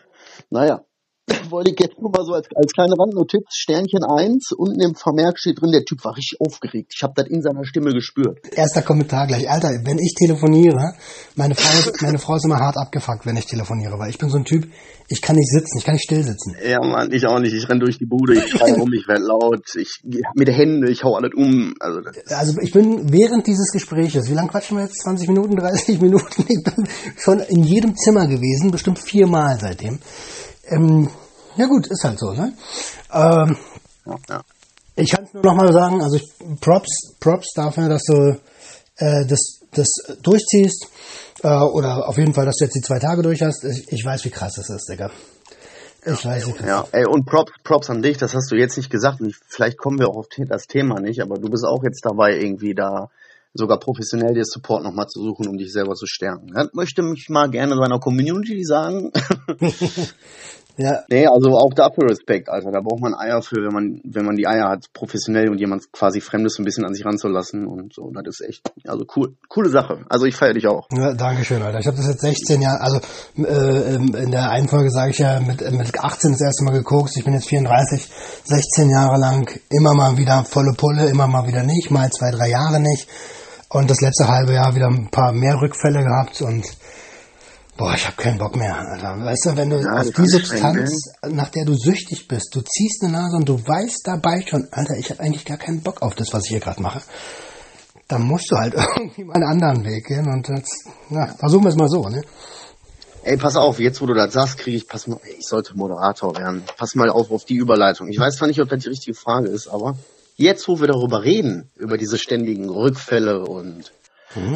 [0.51, 0.85] naja,
[1.51, 5.39] wollte ich jetzt nur mal so als, als kleine Randnotiz, Sternchen 1, unten im Vermerk
[5.39, 6.93] steht drin, der Typ war richtig aufgeregt.
[6.95, 8.39] Ich habe das in seiner Stimme gespürt.
[8.53, 9.49] Erster Kommentar gleich.
[9.51, 10.95] Alter, wenn ich telefoniere,
[11.37, 14.29] meine Frau, ist, meine Frau ist immer hart abgefuckt, wenn ich telefoniere, weil ich bin
[14.29, 14.67] so ein Typ,
[15.09, 16.55] ich kann nicht sitzen, ich kann nicht still sitzen.
[16.65, 17.53] Ja, Mann, ich auch nicht.
[17.53, 20.01] Ich renn durch die Bude, ich schrei rum, ich werd laut, ich
[20.35, 21.75] mit den Händen, ich hau alles um.
[21.81, 25.03] Also Also ich bin während dieses Gespräches, wie lange quatschen wir jetzt?
[25.03, 26.45] 20 Minuten, 30 Minuten?
[26.49, 29.99] Ich bin schon in jedem Zimmer gewesen, bestimmt viermal seitdem.
[30.69, 31.09] Ähm,
[31.61, 32.55] ja gut, ist halt so, ne?
[33.13, 33.57] Ähm,
[34.29, 34.43] ja.
[34.97, 36.25] Ich kann es nur nochmal sagen, also ich,
[36.61, 38.41] Props, Props dafür, dass du
[38.97, 39.89] äh, das, das
[40.23, 40.89] durchziehst.
[41.43, 43.65] Äh, oder auf jeden Fall, dass du jetzt die zwei Tage durch hast.
[43.65, 45.11] Ich, ich weiß, wie krass das ist, Digga.
[46.05, 46.67] Ich weiß, krass.
[46.67, 49.21] Ja, ey, und Props, Props an dich, das hast du jetzt nicht gesagt.
[49.21, 52.05] Und ich, vielleicht kommen wir auch auf das Thema nicht, aber du bist auch jetzt
[52.05, 53.11] dabei, irgendwie da
[53.53, 56.53] sogar professionell dir Support nochmal zu suchen, um dich selber zu stärken.
[56.55, 59.13] Das möchte mich mal gerne meiner Community sagen.
[60.77, 62.71] Ja, Nee, also auch dafür Respekt, Alter.
[62.71, 65.93] Da braucht man Eier für, wenn man, wenn man die Eier hat, professionell und jemand
[65.93, 68.11] quasi Fremdes ein bisschen an sich ranzulassen und so.
[68.13, 70.05] Das ist echt, also cool, coole Sache.
[70.09, 70.89] Also ich feiere dich auch.
[70.93, 71.81] Ja, Dankeschön, Alter.
[71.81, 73.01] Ich habe das jetzt 16 Jahre, also
[73.39, 76.73] äh, in der einen Folge sage ich ja, mit, äh, mit 18 das erste Mal
[76.73, 78.11] gekokst, ich bin jetzt 34,
[78.45, 82.51] 16 Jahre lang immer mal wieder volle Pulle, immer mal wieder nicht, mal zwei, drei
[82.51, 83.09] Jahre nicht.
[83.69, 86.65] Und das letzte halbe Jahr wieder ein paar mehr Rückfälle gehabt und
[87.77, 89.25] boah, ich habe keinen Bock mehr, Alter.
[89.25, 93.03] Weißt du, wenn du Ja, auf die Substanz, nach der du süchtig bist, du ziehst
[93.03, 96.15] eine Nase und du weißt dabei schon, Alter, ich habe eigentlich gar keinen Bock auf
[96.15, 97.01] das, was ich hier gerade mache.
[98.09, 101.71] Dann musst du halt irgendwie mal einen anderen Weg gehen und jetzt, na, versuchen wir
[101.71, 102.23] es mal so, ne?
[103.23, 106.37] Ey, pass auf, jetzt wo du das sagst, kriege ich, pass mal, ich sollte Moderator
[106.37, 106.63] werden.
[106.79, 108.09] Pass mal auf auf die Überleitung.
[108.09, 109.97] Ich weiß zwar nicht, ob das die richtige Frage ist, aber
[110.37, 113.93] jetzt, wo wir darüber reden, über diese ständigen Rückfälle und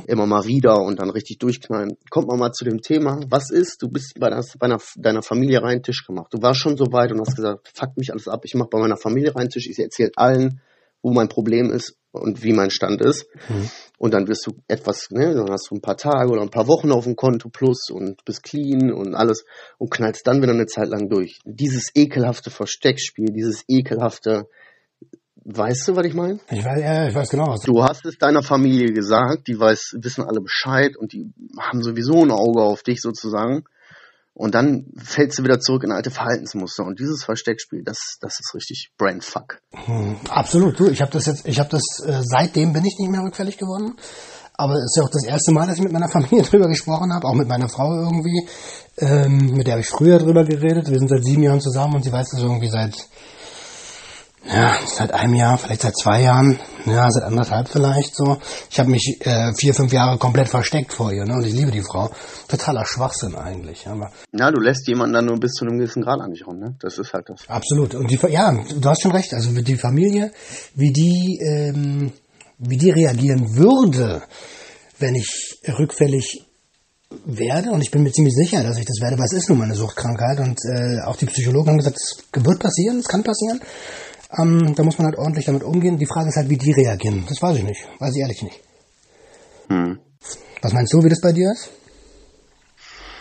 [0.06, 3.82] immer mal wieder und dann richtig durchknallen, kommt man mal zu dem Thema, was ist,
[3.82, 6.32] du bist bei, das, bei einer, deiner Familie rein Tisch gemacht.
[6.32, 8.78] Du warst schon so weit und hast gesagt, fuck mich alles ab, ich mache bei
[8.78, 10.60] meiner Familie rein Tisch, ich erzähle allen,
[11.02, 13.26] wo mein Problem ist und wie mein Stand ist.
[13.98, 16.66] Und dann wirst du etwas, ne, dann hast du ein paar Tage oder ein paar
[16.66, 19.44] Wochen auf dem Konto plus und bist clean und alles
[19.78, 21.40] und knallst dann wieder eine Zeit lang durch.
[21.44, 24.46] Dieses ekelhafte Versteckspiel, dieses ekelhafte,
[25.44, 26.40] weißt du, was ich meine?
[26.50, 29.96] Ich weiß, ja, ich weiß genau, was Du hast es deiner Familie gesagt, die weiß,
[30.00, 33.64] wissen alle Bescheid und die haben sowieso ein Auge auf dich sozusagen.
[34.37, 36.85] Und dann fällst du wieder zurück in alte Verhaltensmuster.
[36.85, 39.61] Und dieses Versteckspiel, das, das ist richtig Brainfuck.
[40.28, 43.22] Absolut, du, ich habe das jetzt, ich habe das, äh, seitdem bin ich nicht mehr
[43.22, 43.94] rückfällig geworden.
[44.57, 47.12] Aber es ist ja auch das erste Mal, dass ich mit meiner Familie drüber gesprochen
[47.12, 48.48] habe, auch mit meiner Frau irgendwie.
[48.98, 50.90] Ähm, mit der habe ich früher drüber geredet.
[50.90, 52.94] Wir sind seit sieben Jahren zusammen und sie weiß das irgendwie seit,
[54.46, 58.38] ja, seit einem Jahr, vielleicht seit zwei Jahren, ja, seit anderthalb vielleicht so.
[58.70, 61.35] Ich habe mich äh, vier, fünf Jahre komplett versteckt vor ihr, ne?
[61.35, 62.11] Und ich liebe die Frau.
[62.48, 63.87] Totaler Schwachsinn eigentlich.
[63.87, 66.59] Aber Ja, du lässt jemanden dann nur bis zu einem gewissen Grad an dich ran,
[66.59, 66.76] ne?
[66.80, 67.48] Das ist halt das.
[67.48, 67.94] Absolut.
[67.94, 69.33] Und die, ja, du hast schon recht.
[69.33, 70.30] Also die Familie,
[70.74, 72.12] wie die, ähm,
[72.59, 74.22] wie die reagieren würde,
[74.98, 76.44] wenn ich rückfällig
[77.24, 79.59] werde, und ich bin mir ziemlich sicher, dass ich das werde, weil es ist nun
[79.59, 83.22] mal eine Suchtkrankheit und äh, auch die Psychologen haben gesagt, es wird passieren, es kann
[83.22, 83.61] passieren.
[84.37, 85.99] Ähm, da muss man halt ordentlich damit umgehen.
[85.99, 87.25] Die Frage ist halt, wie die reagieren.
[87.29, 87.87] Das weiß ich nicht.
[88.01, 88.61] Weiß ich ehrlich nicht.
[89.68, 89.99] Hm.
[90.62, 91.70] Was meinst du, wie das bei dir ist?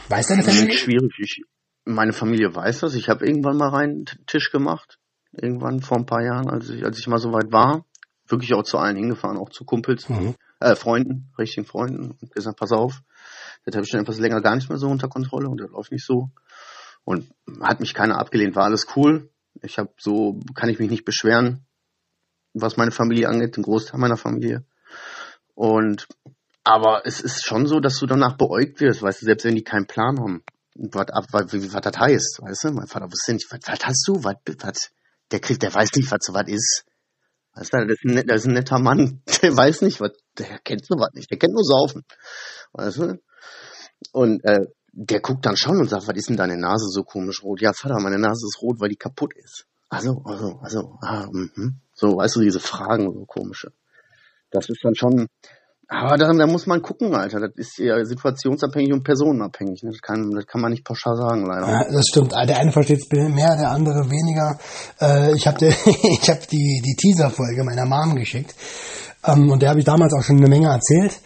[0.10, 0.73] Weiß deine Familie?
[0.78, 1.12] Schwierig.
[1.19, 1.41] Ich,
[1.86, 2.95] meine Familie weiß das.
[2.95, 4.99] Ich habe irgendwann mal rein T- Tisch gemacht.
[5.32, 7.86] Irgendwann vor ein paar Jahren, als ich, als ich mal so weit war.
[8.28, 10.36] Wirklich auch zu allen hingefahren, auch zu Kumpels, Mhm.
[10.60, 12.12] äh, Freunden, richtigen Freunden.
[12.12, 13.02] Und gesagt, pass auf,
[13.65, 15.91] das habe ich schon etwas länger gar nicht mehr so unter Kontrolle und das läuft
[15.91, 16.30] nicht so.
[17.04, 17.28] Und
[17.62, 19.30] hat mich keiner abgelehnt, war alles cool.
[19.61, 21.65] Ich habe so, kann ich mich nicht beschweren,
[22.53, 24.65] was meine Familie angeht, den Großteil meiner Familie.
[25.55, 26.07] Und
[26.63, 29.63] aber es ist schon so, dass du danach beäugt wirst, weißt du, selbst wenn die
[29.63, 30.43] keinen Plan haben,
[30.75, 32.71] was, was, was das heißt, weißt du?
[32.71, 34.91] Mein Vater wusste nicht, was, was hast du, was, was,
[35.31, 36.85] der kriegt, der weiß nicht, was so was ist.
[37.55, 40.11] Weißt du, das ist, ein, net- das ist ein netter Mann, der weiß nicht, was,
[40.37, 42.03] der kennt so was nicht, der kennt nur Saufen.
[42.71, 43.21] Weißt du?
[44.11, 47.43] Und äh, der guckt dann schon und sagt, was ist denn deine Nase so komisch
[47.43, 47.62] rot?
[47.62, 49.65] Ja, Vater, meine Nase ist rot, weil die kaputt ist.
[49.89, 51.79] Also, also, also, ah, mhm.
[51.93, 53.71] So, weißt du, diese Fragen, so komische.
[54.51, 55.27] Das ist dann schon,
[55.88, 57.39] aber da, da muss man gucken, Alter.
[57.39, 59.84] Das ist ja situationsabhängig und personenabhängig.
[59.84, 59.91] Ne?
[59.91, 61.67] Das, kann, das kann man nicht pauschal sagen, leider.
[61.67, 62.32] Ja, das stimmt.
[62.32, 64.58] Der eine versteht mehr, der andere weniger.
[64.99, 68.56] Äh, ich habe ich hab die, die Teaser-Folge meiner Mom geschickt.
[69.25, 71.19] Ähm, und der habe ich damals auch schon eine Menge erzählt.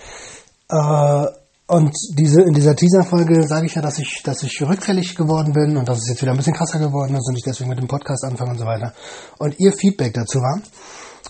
[0.69, 1.25] Äh,
[1.67, 5.75] und diese, in dieser Teaser-Folge sage ich ja, dass ich, dass ich rückfällig geworden bin
[5.75, 7.89] und dass es jetzt wieder ein bisschen krasser geworden ist und ich deswegen mit dem
[7.89, 8.93] Podcast anfange und so weiter.
[9.37, 10.61] Und ihr Feedback dazu war,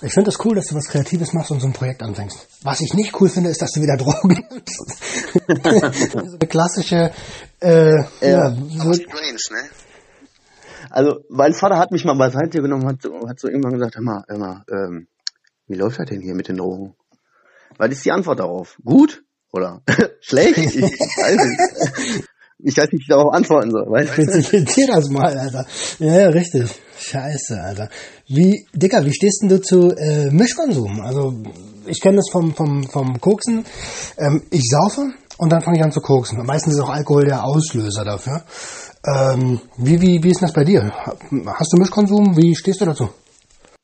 [0.04, 2.48] ich finde das cool, dass du was Kreatives machst und so ein Projekt anfängst.
[2.62, 6.12] Was ich nicht cool finde, ist, dass du wieder Drogen nimmst.
[6.12, 7.12] so eine klassische,
[7.60, 9.70] äh, ja, so, strange, ne?
[10.92, 14.24] Also, mein Vater hat mich mal beiseite genommen, hat, hat so irgendwann gesagt, hör mal,
[14.28, 15.08] hör mal, ähm,
[15.68, 16.96] wie läuft das denn hier mit den Drogen?
[17.78, 18.78] Was ist die Antwort darauf?
[18.86, 19.24] Gut?
[19.52, 19.82] Oder
[20.22, 20.58] schlecht?
[20.58, 22.28] Ich, weiß nicht.
[22.60, 23.86] Ich weiß nicht, wie ich darauf antworten soll.
[23.88, 24.88] Weißt du?
[24.88, 25.66] Das mal, Alter.
[26.00, 26.72] Ja, ja, richtig.
[26.98, 27.90] Scheiße, Alter.
[28.28, 31.02] Wie, Dicker, wie stehst denn du zu äh, Mischkonsum?
[31.02, 31.34] Also,
[31.86, 33.64] ich kenne das vom, vom, vom Koksen.
[34.18, 36.44] Ähm, ich saufe und dann fange ich an zu koksen.
[36.46, 38.44] Meistens ist auch Alkohol der Auslöser dafür.
[39.06, 40.92] Ähm, wie, wie, wie ist denn das bei dir?
[40.92, 42.36] Hast du Mischkonsum?
[42.36, 43.10] Wie stehst du dazu?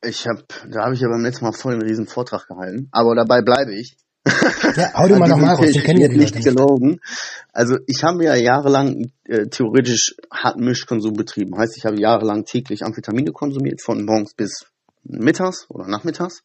[0.05, 3.15] Ich habe, da habe ich ja beim letzten Mal voll einen riesen Vortrag gehalten, aber
[3.15, 3.95] dabei bleibe ich.
[4.75, 6.99] Ja, hau dir mal nochmal raus, wir kennen ja die nicht gelogen.
[7.51, 11.57] Also ich habe ja jahrelang äh, theoretisch harten Mischkonsum betrieben.
[11.57, 14.65] Heißt, ich habe jahrelang täglich Amphetamine konsumiert, von morgens bis
[15.03, 16.43] mittags oder nachmittags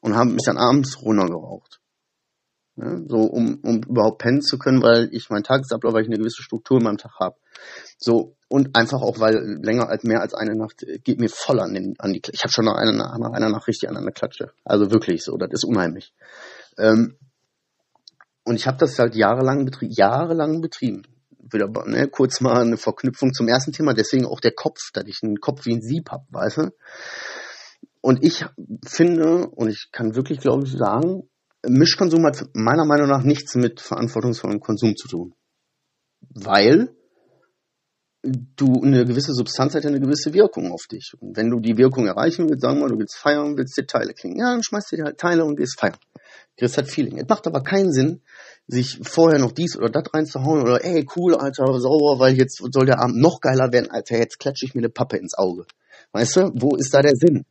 [0.00, 1.80] und habe mich dann abends runtergeraucht.
[2.76, 6.18] Ja, so um, um überhaupt pennen zu können, weil ich meinen Tagesablauf, weil ich eine
[6.18, 7.36] gewisse Struktur in meinem Tag habe.
[7.98, 11.58] So und einfach auch, weil länger als mehr als eine Nacht äh, geht mir voll
[11.58, 12.36] an, den, an die Klatsche.
[12.36, 14.52] Ich habe schon nach einer, nach einer Nacht richtig an einer Klatsche.
[14.64, 16.12] Also wirklich so, das ist unheimlich.
[16.78, 17.16] Ähm,
[18.44, 21.02] und ich habe das halt jahrelang betrieben, jahrelang betrieben.
[21.50, 25.20] Wieder ne, kurz mal eine Verknüpfung zum ersten Thema, deswegen auch der Kopf, dass ich
[25.22, 26.70] einen Kopf wie ein Sieb hab, weißt du?
[28.00, 28.46] Und ich
[28.86, 31.28] finde, und ich kann wirklich, glaube ich, sagen,
[31.66, 35.34] Mischkonsum hat meiner Meinung nach nichts mit verantwortungsvollem Konsum zu tun.
[36.30, 36.94] Weil
[38.22, 41.12] du eine gewisse Substanz hat ja eine gewisse Wirkung auf dich.
[41.20, 44.12] Und wenn du die Wirkung erreichen willst, sagen wir du willst feiern, willst dir Teile
[44.12, 44.38] klingen.
[44.38, 45.96] Ja, dann schmeißt du dir halt Teile und gehst feiern.
[46.56, 47.18] Kriegst halt Feeling.
[47.18, 48.22] Es macht aber keinen Sinn,
[48.66, 52.86] sich vorher noch dies oder das reinzuhauen oder ey, cool, Alter, sauber, weil jetzt soll
[52.86, 55.66] der Abend noch geiler werden, Alter, jetzt klatsche ich mir eine Pappe ins Auge.
[56.12, 57.44] Weißt du, wo ist da der Sinn?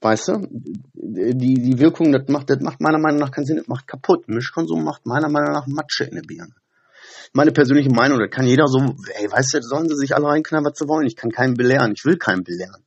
[0.00, 0.46] Weißt du,
[0.94, 4.28] die, die Wirkung, das macht, das macht meiner Meinung nach keinen Sinn, das macht kaputt.
[4.28, 6.54] Mischkonsum macht meiner Meinung nach Matsche in der Birne.
[7.32, 10.64] Meine persönliche Meinung, das kann jeder so, ey, weißt du, sollen sie sich alle reinknallen,
[10.64, 11.06] was sie wollen.
[11.06, 12.85] Ich kann keinen belehren, ich will keinen belehren.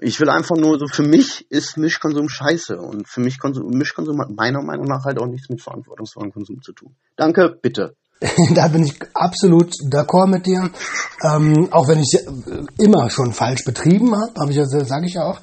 [0.00, 4.20] Ich will einfach nur so, für mich ist Mischkonsum scheiße und für mich Konsum, Mischkonsum
[4.20, 6.94] hat meiner Meinung nach halt auch nichts mit verantwortungsvollem Konsum zu tun.
[7.16, 7.96] Danke, bitte.
[8.54, 10.70] da bin ich absolut d'accord mit dir.
[11.22, 12.26] Ähm, auch wenn ich es
[12.78, 15.40] immer schon falsch betrieben habe, habe ich sage ich ja auch.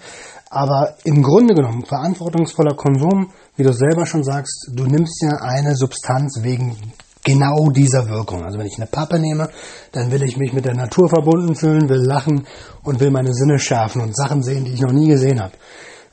[0.50, 5.76] Aber im Grunde genommen, verantwortungsvoller Konsum, wie du selber schon sagst, du nimmst ja eine
[5.76, 6.78] Substanz wegen
[7.24, 8.44] genau dieser Wirkung.
[8.44, 9.50] Also wenn ich eine Pappe nehme,
[9.92, 12.46] dann will ich mich mit der Natur verbunden fühlen, will lachen
[12.84, 15.54] und will meine Sinne schärfen und Sachen sehen, die ich noch nie gesehen habe.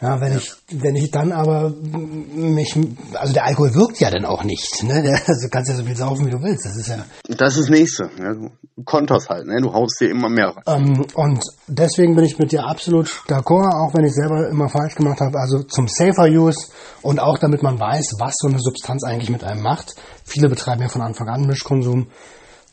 [0.03, 2.75] Ja, wenn ich, wenn ich dann aber mich,
[3.13, 5.03] also der Alkohol wirkt ja dann auch nicht, ne?
[5.03, 6.65] Der, also du kannst ja so viel saufen, wie du willst.
[6.65, 7.05] Das ist ja.
[7.29, 8.11] Das ist das Nächste.
[8.19, 8.51] Ja, du
[8.87, 9.61] konterst halt, ne?
[9.61, 10.63] Du haust dir immer mehr rein.
[10.67, 14.95] Ähm, und deswegen bin ich mit dir absolut d'accord, auch wenn ich selber immer falsch
[14.95, 15.39] gemacht habe.
[15.39, 16.69] Also zum Safer Use
[17.03, 19.97] und auch damit man weiß, was so eine Substanz eigentlich mit einem macht.
[20.25, 22.07] Viele betreiben ja von Anfang an Mischkonsum.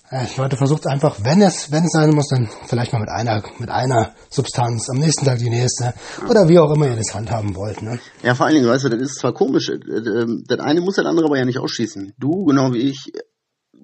[0.09, 3.43] Äh, Leute, versucht einfach, wenn es, wenn es sein muss, dann vielleicht mal mit einer,
[3.59, 5.93] mit einer Substanz, am nächsten Tag die nächste,
[6.29, 7.99] oder wie auch immer ihr das handhaben wollt, ne?
[8.23, 10.95] Ja, vor allen Dingen, weißt du, das ist zwar komisch, äh, äh, das eine muss
[10.95, 12.13] das andere aber ja nicht ausschließen.
[12.17, 13.11] Du, genau wie ich,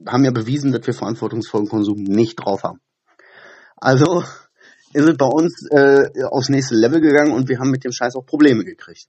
[0.08, 2.80] haben ja bewiesen, dass wir verantwortungsvollen Konsum nicht drauf haben.
[3.76, 4.24] Also
[4.94, 8.16] ist es bei uns äh, aufs nächste Level gegangen und wir haben mit dem Scheiß
[8.16, 9.08] auch Probleme gekriegt.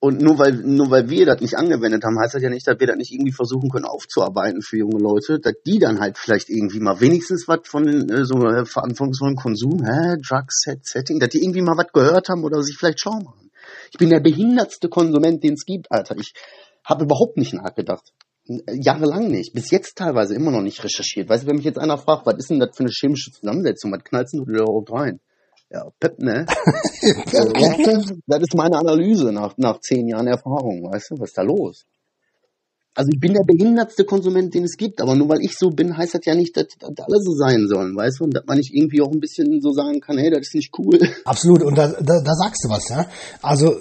[0.00, 2.78] Und nur weil, nur weil wir das nicht angewendet haben, heißt das ja nicht, dass
[2.78, 6.50] wir das nicht irgendwie versuchen können aufzuarbeiten für junge Leute, dass die dann halt vielleicht
[6.50, 11.18] irgendwie mal wenigstens was von den, äh, so äh, verantwortungsvollen Konsum, hä, Drugs, Set, Setting,
[11.18, 13.50] dass die irgendwie mal was gehört haben oder sich vielleicht schlau machen.
[13.90, 16.16] Ich bin der behindertste Konsument, den es gibt, Alter.
[16.16, 16.32] Ich
[16.84, 18.12] habe überhaupt nicht nachgedacht.
[18.46, 19.52] Jahrelang nicht.
[19.52, 21.28] Bis jetzt teilweise immer noch nicht recherchiert.
[21.28, 23.92] Weißt du, wenn mich jetzt einer fragt, was ist denn das für eine chemische Zusammensetzung,
[23.92, 25.20] was knallst du überhaupt rein?
[25.70, 26.46] Ja, Pep, ne?
[28.26, 31.20] das ist meine Analyse nach, nach zehn Jahren Erfahrung, weißt du?
[31.20, 31.84] Was ist da los?
[32.94, 35.96] Also ich bin der behindertste Konsument, den es gibt, aber nur weil ich so bin,
[35.96, 38.24] heißt das ja nicht, dass, dass alle so sein sollen, weißt du?
[38.24, 40.72] Und dass man nicht irgendwie auch ein bisschen so sagen kann, hey, das ist nicht
[40.78, 40.98] cool.
[41.24, 43.06] Absolut, und da, da, da sagst du was, ja.
[43.40, 43.76] Also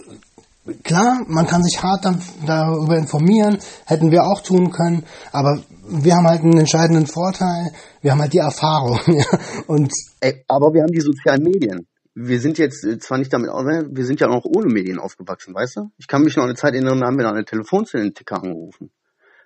[0.83, 6.13] klar, man kann sich hart da, darüber informieren, hätten wir auch tun können, aber wir
[6.13, 7.71] haben halt einen entscheidenden Vorteil,
[8.01, 8.99] wir haben halt die Erfahrung.
[9.07, 9.25] Ja?
[9.67, 11.87] Und Ey, aber wir haben die sozialen Medien.
[12.13, 15.77] Wir sind jetzt äh, zwar nicht damit, wir sind ja noch ohne Medien aufgewachsen, weißt
[15.77, 15.81] du?
[15.97, 18.91] Ich kann mich noch eine Zeit erinnern, da haben wir noch eine Telefonzellen-Ticker angerufen.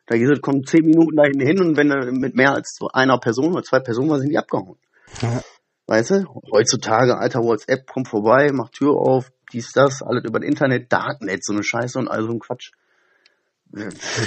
[0.07, 3.53] Da gesagt, kommt zehn Minuten da hin und wenn du mit mehr als einer Person
[3.53, 4.77] oder zwei Personen war, sind die abgehauen.
[5.21, 5.41] Ja.
[5.87, 6.25] Weißt du?
[6.51, 11.43] Heutzutage, alter WhatsApp, kommt vorbei, macht Tür auf, dies, das, alles über das Internet, Darknet,
[11.43, 12.71] so eine Scheiße und all so ein Quatsch.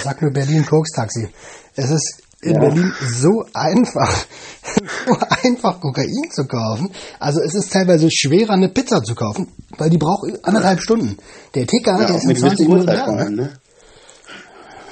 [0.03, 1.29] Sag mir Berlin Koks-Taxi.
[1.75, 2.59] Es ist in ja.
[2.59, 4.25] Berlin so einfach,
[5.05, 6.91] so einfach Kokain zu kaufen.
[7.19, 11.17] Also es ist teilweise schwerer, eine Pizza zu kaufen, weil die braucht anderthalb Stunden.
[11.53, 13.29] Der Ticker, ja, der ist in 20 Minuten da.
[13.29, 13.53] Ne?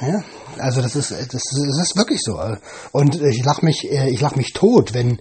[0.02, 0.24] Ja,
[0.58, 2.40] also das ist, das, das ist wirklich so.
[2.92, 5.20] Und ich lach mich, ich lach mich tot, wenn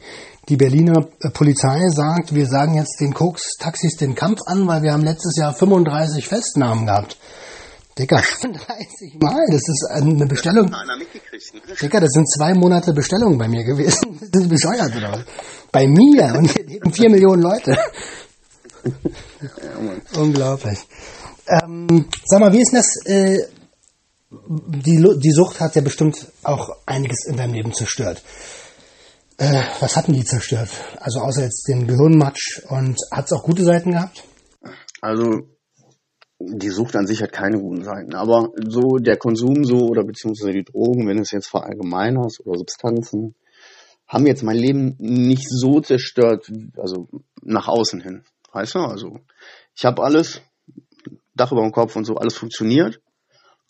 [0.48, 5.04] die Berliner Polizei sagt, wir sagen jetzt den Koks-Taxis den Kampf an, weil wir haben
[5.04, 7.16] letztes Jahr 35 Festnahmen gehabt.
[7.98, 10.66] Digga, 35 Mal, das ist eine Bestellung.
[10.66, 11.74] ne?
[11.80, 14.18] Digga, das sind zwei Monate Bestellung bei mir gewesen.
[14.30, 15.12] Das ist bescheuert, oder?
[15.12, 15.24] was?
[15.70, 17.76] Bei mir und hier leben vier Millionen Leute.
[18.84, 20.78] Ja, Unglaublich.
[21.46, 23.06] Ähm, sag mal, wie ist denn das?
[23.06, 23.38] Äh,
[24.30, 28.22] die, die Sucht hat ja bestimmt auch einiges in deinem Leben zerstört.
[29.36, 30.70] Äh, was hatten die zerstört?
[31.00, 34.24] Also außer jetzt den Gehirnmatsch und hat es auch gute Seiten gehabt?
[35.00, 35.42] Also
[36.46, 40.52] die Sucht an sich hat keine guten Seiten, aber so der Konsum so oder beziehungsweise
[40.52, 43.34] die Drogen, wenn es jetzt verallgemeinerst oder Substanzen,
[44.08, 47.08] haben jetzt mein Leben nicht so zerstört, also
[47.42, 48.24] nach außen hin.
[48.52, 48.80] Weißt du?
[48.80, 49.20] Also
[49.74, 50.42] ich habe alles,
[51.34, 53.00] Dach über dem Kopf und so, alles funktioniert.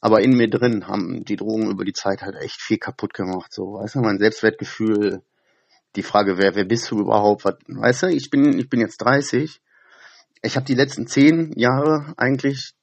[0.01, 3.53] Aber in mir drin haben die Drogen über die Zeit halt echt viel kaputt gemacht.
[3.53, 5.23] So, weißt du, mein Selbstwertgefühl,
[5.95, 7.45] die Frage, wer, wer bist du überhaupt?
[7.45, 9.61] Was, weißt du, ich bin, ich bin jetzt 30.
[10.43, 12.75] Ich habe die letzten zehn Jahre eigentlich,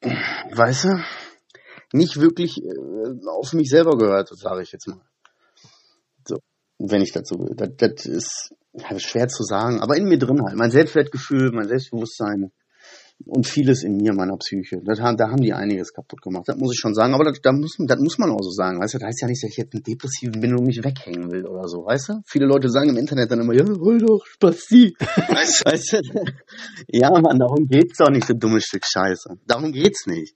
[0.00, 1.04] weißt du,
[1.92, 5.00] nicht wirklich äh, auf mich selber gehört, sage ich jetzt mal.
[6.26, 6.38] So,
[6.78, 7.54] wenn ich dazu will.
[7.56, 8.54] Das, das ist
[8.98, 10.56] schwer zu sagen, aber in mir drin halt.
[10.56, 12.52] Mein Selbstwertgefühl, mein Selbstbewusstsein,
[13.24, 14.80] und vieles in mir, meiner Psyche.
[14.84, 16.44] Das, da haben die einiges kaputt gemacht.
[16.46, 17.14] Das muss ich schon sagen.
[17.14, 18.80] Aber das, das, muss, das muss man auch so sagen.
[18.80, 21.30] Weißt du, das heißt ja nicht, dass ich jetzt ein Depressiven bin und mich weghängen
[21.30, 21.84] will oder so.
[21.84, 22.12] Weißt du?
[22.26, 24.94] Viele Leute sagen im Internet dann immer, ja, hol doch, Spasti.
[25.00, 26.24] weißt, weißt du?
[26.88, 29.38] Ja, Mann, darum geht's doch nicht, so dummes Stück Scheiße.
[29.46, 30.34] Darum geht's nicht.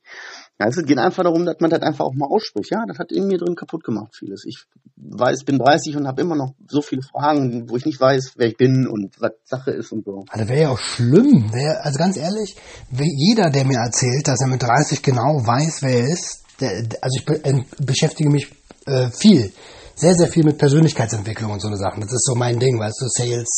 [0.61, 2.70] Also es geht einfach darum, dass man das einfach auch mal ausspricht.
[2.70, 4.44] Ja, das hat in mir drin kaputt gemacht vieles.
[4.44, 4.64] Ich
[4.96, 8.48] weiß, bin 30 und habe immer noch so viele Fragen, wo ich nicht weiß, wer
[8.48, 10.24] ich bin und was Sache ist und so.
[10.28, 11.52] Also wäre ja auch schlimm.
[11.52, 12.56] Wär, also ganz ehrlich,
[12.90, 17.18] jeder, der mir erzählt, dass er mit 30 genau weiß, wer er ist, der, also
[17.18, 18.50] ich be äh, beschäftige mich
[18.86, 19.52] äh, viel,
[19.94, 22.02] sehr, sehr viel mit Persönlichkeitsentwicklung und so eine Sachen.
[22.02, 23.48] Das ist so mein Ding, weißt du, Sales,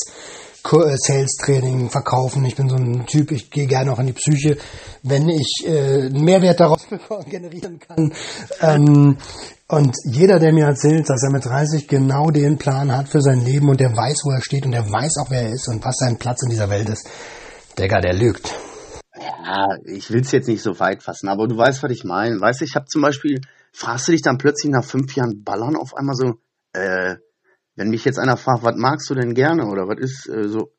[0.65, 2.45] äh, Sales-Training, Verkaufen.
[2.45, 4.57] Ich bin so ein Typ, ich gehe gerne auch in die Psyche,
[5.03, 6.87] wenn ich äh, Mehrwert daraus
[7.31, 8.13] generieren kann.
[8.61, 9.17] Ähm,
[9.69, 13.45] und jeder, der mir erzählt, dass er mit 30 genau den Plan hat für sein
[13.45, 15.85] Leben und der weiß, wo er steht und der weiß auch, wer er ist und
[15.85, 17.09] was sein Platz in dieser Welt ist,
[17.79, 18.55] Digga, der lügt.
[19.19, 22.41] Ja, ich will es jetzt nicht so weit fassen, aber du weißt, was ich meine.
[22.41, 23.41] Weißt du, ich habe zum Beispiel,
[23.73, 26.35] fragst du dich dann plötzlich nach fünf Jahren Ballern auf einmal so,
[26.75, 27.17] äh,
[27.75, 30.73] wenn mich jetzt einer fragt, was magst du denn gerne oder was ist äh, so,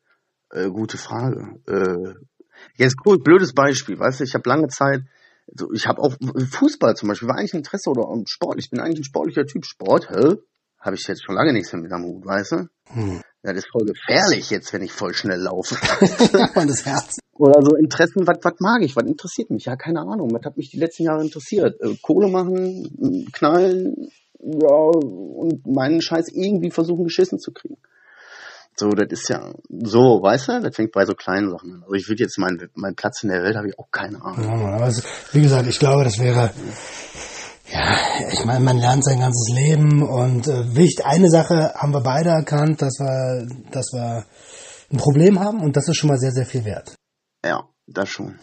[0.50, 1.60] äh, gute Frage.
[1.66, 2.14] Äh,
[2.76, 5.02] jetzt cool, blödes Beispiel, weißt du, ich habe lange Zeit,
[5.52, 6.14] so, ich habe auch
[6.50, 9.66] Fußball zum Beispiel, war eigentlich ein Interesse oder Sport, ich bin eigentlich ein sportlicher Typ.
[9.66, 10.36] Sport, hä?
[10.80, 12.56] Habe ich jetzt schon lange nichts mehr mit am Hut, weißt du?
[12.88, 13.22] Hm.
[13.42, 15.74] Ja, das ist voll gefährlich jetzt, wenn ich voll schnell laufe.
[16.60, 17.18] Und das Herz.
[17.34, 19.64] Oder so Interessen, was mag ich, was interessiert mich?
[19.64, 21.80] Ja, keine Ahnung, was hat mich die letzten Jahre interessiert?
[21.80, 24.08] Äh, Kohle machen, knallen,
[24.44, 27.78] ja, und meinen Scheiß irgendwie versuchen geschissen zu kriegen.
[28.76, 31.82] So, das ist ja so, weißt du, das fängt bei so kleinen Sachen an.
[31.84, 34.44] Also ich würde jetzt meinen mein Platz in der Welt habe ich auch keine Ahnung.
[34.44, 36.50] Ja, also, wie gesagt, ich glaube, das wäre
[37.70, 42.02] ja, ich meine, man lernt sein ganzes Leben und äh, wichtig, eine Sache haben wir
[42.02, 44.24] beide erkannt, dass wir, dass wir
[44.92, 46.94] ein Problem haben und das ist schon mal sehr, sehr viel wert.
[47.44, 48.38] Ja, das schon.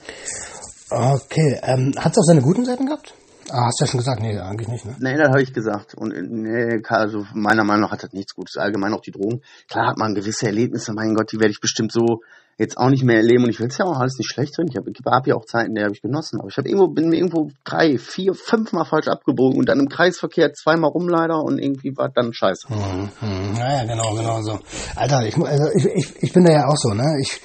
[0.90, 3.14] Okay, ähm, hat es auch seine guten Seiten gehabt?
[3.52, 4.96] Ah, hast du ja schon gesagt, nee, eigentlich nicht, ne?
[5.00, 5.94] Nee, das habe ich gesagt.
[5.94, 8.58] Und nee, also meiner Meinung nach hat das nichts Gutes.
[8.58, 9.42] Allgemein auch die Drogen.
[9.70, 12.22] Klar hat man gewisse Erlebnisse, mein Gott, die werde ich bestimmt so
[12.58, 13.44] jetzt auch nicht mehr erleben.
[13.44, 14.68] Und ich will es ja auch alles nicht schlecht drin.
[14.70, 16.40] Ich habe hab ja auch Zeiten, die habe ich genossen.
[16.40, 19.90] Aber ich habe irgendwo, bin mir irgendwo drei, vier, fünfmal falsch abgebogen und dann im
[19.90, 22.68] Kreisverkehr zweimal rum leider und irgendwie war dann scheiße.
[22.70, 23.56] Mhm, mhm.
[23.58, 24.60] Ja, ja, genau, genau so.
[24.96, 27.18] Alter, ich, also ich, ich, ich bin da ja auch so, ne?
[27.20, 27.42] Ich,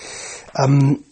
[0.55, 1.03] ähm,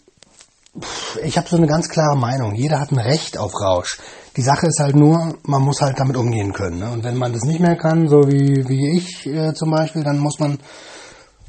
[1.23, 2.53] ich habe so eine ganz klare Meinung.
[2.55, 3.97] Jeder hat ein Recht auf Rausch.
[4.35, 6.79] Die Sache ist halt nur, man muss halt damit umgehen können.
[6.79, 6.91] Ne?
[6.91, 10.19] Und wenn man das nicht mehr kann, so wie, wie ich äh, zum Beispiel, dann
[10.19, 10.59] muss man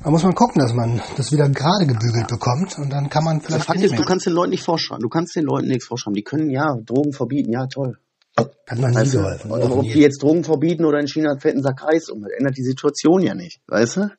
[0.03, 3.41] da muss man gucken, dass man das wieder gerade gebügelt bekommt und dann kann man
[3.41, 3.65] vielleicht.
[3.65, 5.03] Fakt ist, du kannst den Leuten nicht vorschreiben.
[5.03, 6.15] Du kannst den Leuten nichts vorschreiben.
[6.15, 7.97] Die können ja Drogen verbieten, ja toll.
[8.37, 9.51] Hat man nie weißt geholfen.
[9.51, 12.57] Ob die jetzt Drogen verbieten oder in China fällt ein Sack Reis um, das ändert
[12.57, 14.11] die Situation ja nicht, weißt du?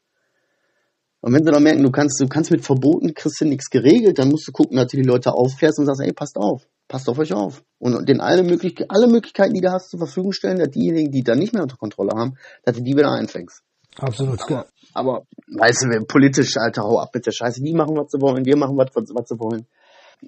[1.28, 4.18] Und wenn sie dann merken, du kannst, du kannst mit Verboten, kriegst du nichts geregelt,
[4.18, 7.10] dann musst du gucken, dass du die Leute aufklärst und sagst, ey, passt auf, passt
[7.10, 7.66] auf euch auf.
[7.80, 11.24] Und den alle, möglich alle Möglichkeiten, die du hast, zur Verfügung stellen, dass diejenigen, die
[11.24, 13.62] da nicht mehr unter Kontrolle haben, dass du die wieder einfängst.
[13.98, 15.24] Absolut, aber, aber
[15.54, 17.62] weißt du, politisch, Alter, hau ab mit der Scheiße.
[17.62, 19.66] Die machen, was sie wollen, wir machen, was, was, was sie wollen.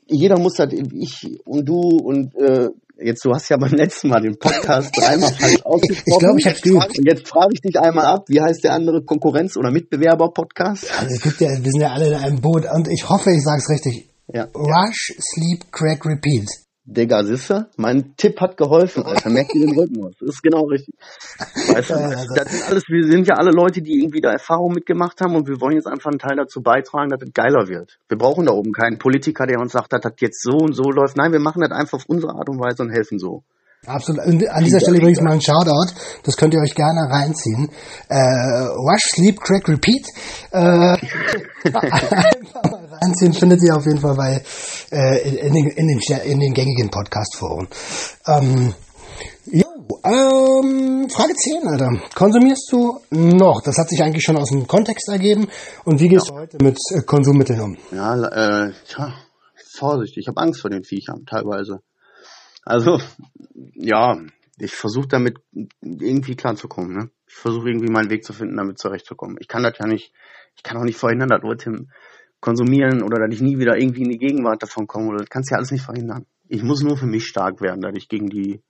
[0.05, 2.67] Jeder muss halt, ich und du und äh,
[3.01, 6.03] jetzt, du hast ja beim letzten Mal den Podcast dreimal falsch ausgesprochen.
[6.05, 6.97] Ich glaube, ich hab's geübt.
[6.97, 10.87] Und jetzt frage ich dich einmal ab, wie heißt der andere Konkurrenz- oder Mitbewerber-Podcast?
[10.99, 13.43] Also es gibt ja, wir sind ja alle in einem Boot und ich hoffe, ich
[13.43, 14.09] sage es richtig.
[14.27, 14.47] Ja.
[14.53, 16.47] Rush, Sleep, Crack, Repeat.
[16.91, 19.29] Digga, siehste, mein Tipp hat geholfen, Alter.
[19.29, 20.15] Merkt ihr den Rhythmus?
[20.19, 20.95] Das ist genau richtig.
[20.97, 25.21] Weißt du, das sind alles, wir sind ja alle Leute, die irgendwie da Erfahrung mitgemacht
[25.21, 27.99] haben und wir wollen jetzt einfach einen Teil dazu beitragen, dass es geiler wird.
[28.07, 30.89] Wir brauchen da oben keinen Politiker, der uns sagt, dass das jetzt so und so
[30.89, 31.15] läuft.
[31.15, 33.43] Nein, wir machen das einfach auf unsere Art und Weise und helfen so.
[33.85, 34.25] Absolut.
[34.25, 35.93] Und an dieser Stelle übrigens mal ein Shoutout.
[36.23, 37.69] Das könnt ihr euch gerne reinziehen.
[38.09, 40.05] Äh, Wash, Sleep, Crack, Repeat.
[40.51, 40.59] Äh,
[41.73, 44.43] einfach mal reinziehen findet ihr auf jeden Fall bei
[44.91, 47.69] äh, in, den, in, den, in den gängigen Podcast-Foren.
[48.27, 48.73] Ähm,
[49.45, 49.65] jo,
[50.05, 51.89] Ähm, Frage 10, Alter.
[52.15, 53.61] Konsumierst du noch?
[53.63, 55.47] Das hat sich eigentlich schon aus dem Kontext ergeben.
[55.85, 56.33] Und wie gehst ja.
[56.33, 57.77] du heute mit äh, Konsummitteln um?
[57.91, 59.13] Ja, äh, tja,
[59.77, 60.23] vorsichtig.
[60.23, 61.79] Ich habe Angst vor den Viechern teilweise.
[62.63, 62.99] Also,
[63.73, 64.17] ja,
[64.57, 65.37] ich versuche damit
[65.81, 66.93] irgendwie klarzukommen.
[66.93, 67.09] Ne?
[67.27, 69.37] Ich versuche irgendwie meinen Weg zu finden, damit zurechtzukommen.
[69.39, 70.13] Ich kann das ja nicht,
[70.55, 71.87] ich kann auch nicht verhindern, dass Leute
[72.41, 75.17] konsumieren oder dass ich nie wieder irgendwie in die Gegenwart davon komme.
[75.17, 76.25] Das kannst ja alles nicht verhindern.
[76.47, 78.61] Ich muss nur für mich stark werden, dass ich gegen die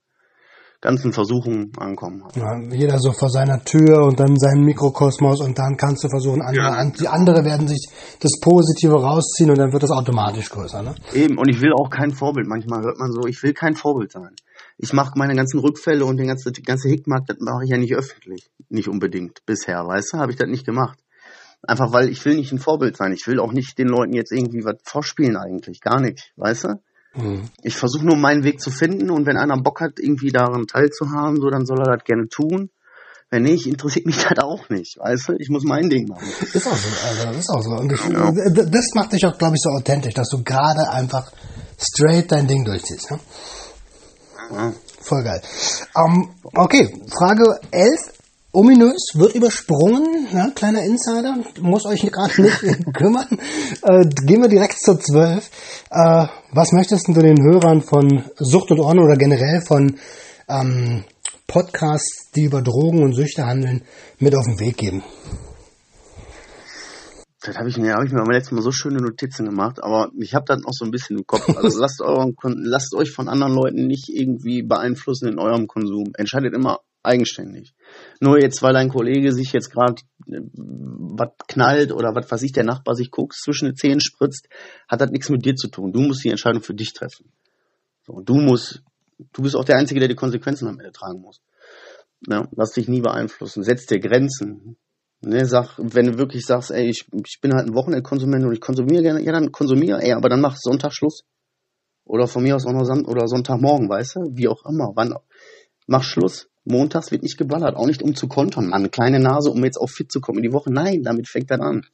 [0.80, 2.24] ganzen Versuchungen ankommen.
[2.34, 6.40] Ja, jeder so vor seiner Tür und dann seinen Mikrokosmos und dann kannst du versuchen,
[6.40, 6.90] andere, ja.
[6.90, 7.86] die andere werden sich
[8.20, 10.82] das Positive rausziehen und dann wird das automatisch größer.
[10.82, 10.94] Ne?
[11.12, 12.46] Eben, und ich will auch kein Vorbild.
[12.46, 14.34] Manchmal hört man so, ich will kein Vorbild sein.
[14.78, 17.76] Ich mache meine ganzen Rückfälle und den ganzen, die ganze Hickmark, das mache ich ja
[17.76, 18.50] nicht öffentlich.
[18.70, 19.44] Nicht unbedingt.
[19.44, 20.98] Bisher, weißt du, habe ich das nicht gemacht.
[21.62, 23.12] Einfach weil ich will nicht ein Vorbild sein.
[23.12, 25.80] Ich will auch nicht den Leuten jetzt irgendwie was vorspielen eigentlich.
[25.82, 26.68] Gar nicht, weißt du?
[27.14, 27.50] Mhm.
[27.62, 31.40] Ich versuche nur meinen Weg zu finden und wenn einer Bock hat, irgendwie daran teilzuhaben,
[31.40, 32.70] so dann soll er das gerne tun.
[33.30, 35.32] Wenn nicht, interessiert mich das auch nicht, weißt du?
[35.38, 36.26] Ich muss mein Ding machen.
[36.52, 37.70] Ist auch so, also das ist auch so.
[37.70, 38.32] Und ich, ja.
[38.32, 41.30] das macht dich auch, glaube ich, so authentisch, dass du gerade einfach
[41.78, 43.10] straight dein Ding durchziehst.
[43.10, 43.20] Ne?
[44.52, 44.72] Ja.
[45.00, 45.40] Voll geil.
[45.94, 48.19] Um, ähm, okay, Frage 11
[48.52, 50.52] ominös, wird übersprungen, ne?
[50.54, 52.60] kleiner Insider, muss euch gerade nicht
[52.94, 53.38] kümmern.
[53.82, 55.50] Äh, gehen wir direkt zur 12.
[55.90, 59.98] Äh, was möchtest du den Hörern von Sucht und Ordnung oder generell von
[60.48, 61.04] ähm,
[61.46, 63.82] Podcasts, die über Drogen und Süchte handeln,
[64.18, 65.02] mit auf den Weg geben?
[67.42, 70.10] Das habe ich mir, habe ich mir beim letzten Mal so schöne Notizen gemacht, aber
[70.20, 71.48] ich habe das noch so ein bisschen im Kopf.
[71.56, 76.12] Also lasst, euren, lasst euch von anderen Leuten nicht irgendwie beeinflussen in eurem Konsum.
[76.18, 77.72] Entscheidet immer eigenständig.
[78.20, 82.52] Nur jetzt, weil ein Kollege sich jetzt gerade äh, was knallt oder was weiß ich,
[82.52, 84.48] der Nachbar sich guckt, zwischen den Zähnen spritzt,
[84.88, 85.92] hat das nichts mit dir zu tun.
[85.92, 87.32] Du musst die Entscheidung für dich treffen.
[88.02, 88.82] So, du musst,
[89.32, 91.40] du bist auch der Einzige, der die Konsequenzen am Ende tragen muss.
[92.28, 93.62] Ja, lass dich nie beeinflussen.
[93.62, 94.76] Setz dir Grenzen.
[95.22, 98.60] Ne, sag, wenn du wirklich sagst, ey, ich, ich bin halt ein Wochenendkonsument und ich
[98.60, 101.24] konsumiere gerne, ja, dann konsumiere, ey, aber dann mach Sonntag Schluss.
[102.04, 104.20] Oder von mir aus auch noch Son oder Sonntagmorgen, weißt du?
[104.32, 104.92] Wie auch immer.
[104.94, 105.14] Wann,
[105.86, 106.49] mach Schluss.
[106.64, 108.68] Montags wird nicht geballert, auch nicht um zu kontern.
[108.68, 110.72] Mann, eine kleine Nase, um jetzt auf fit zu kommen in die Woche.
[110.72, 111.86] Nein, damit fängt das an.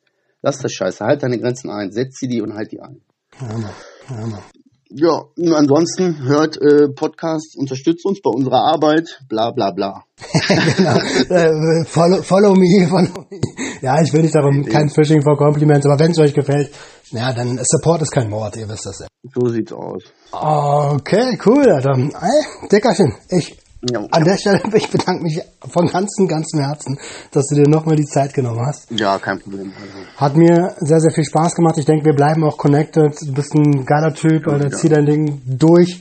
[0.42, 3.00] Lass das Scheiße, halt deine Grenzen ein, setz sie die und halt die ein.
[3.38, 4.42] Hammer.
[4.88, 10.04] Ja, und ansonsten hört äh, Podcast, unterstützt uns bei unserer Arbeit, bla bla bla.
[10.76, 10.96] genau.
[11.28, 13.40] Äh, follow, follow, me, follow me.
[13.82, 16.70] Ja, ich will nicht darum, kein Phishing for Compliments, aber wenn es euch gefällt,
[17.10, 19.06] ja, dann Support ist kein Mord, ihr wisst das ja.
[19.34, 20.04] So sieht's aus.
[20.30, 21.98] Okay, cool, Alter.
[21.98, 23.58] Ey, Dickerchen, ich
[23.90, 24.06] ja.
[24.10, 26.98] An der Stelle, ich bedanke mich von ganzem, ganzem Herzen,
[27.32, 28.90] dass du dir nochmal die Zeit genommen hast.
[28.90, 29.72] Ja, kein Problem.
[29.80, 29.98] Also.
[30.16, 31.78] Hat mir sehr, sehr viel Spaß gemacht.
[31.78, 33.14] Ich denke, wir bleiben auch connected.
[33.20, 34.70] Du bist ein geiler Typ, ja, ja.
[34.70, 36.00] zieht dein Ding durch.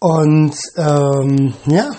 [0.00, 1.90] Und ähm, ja,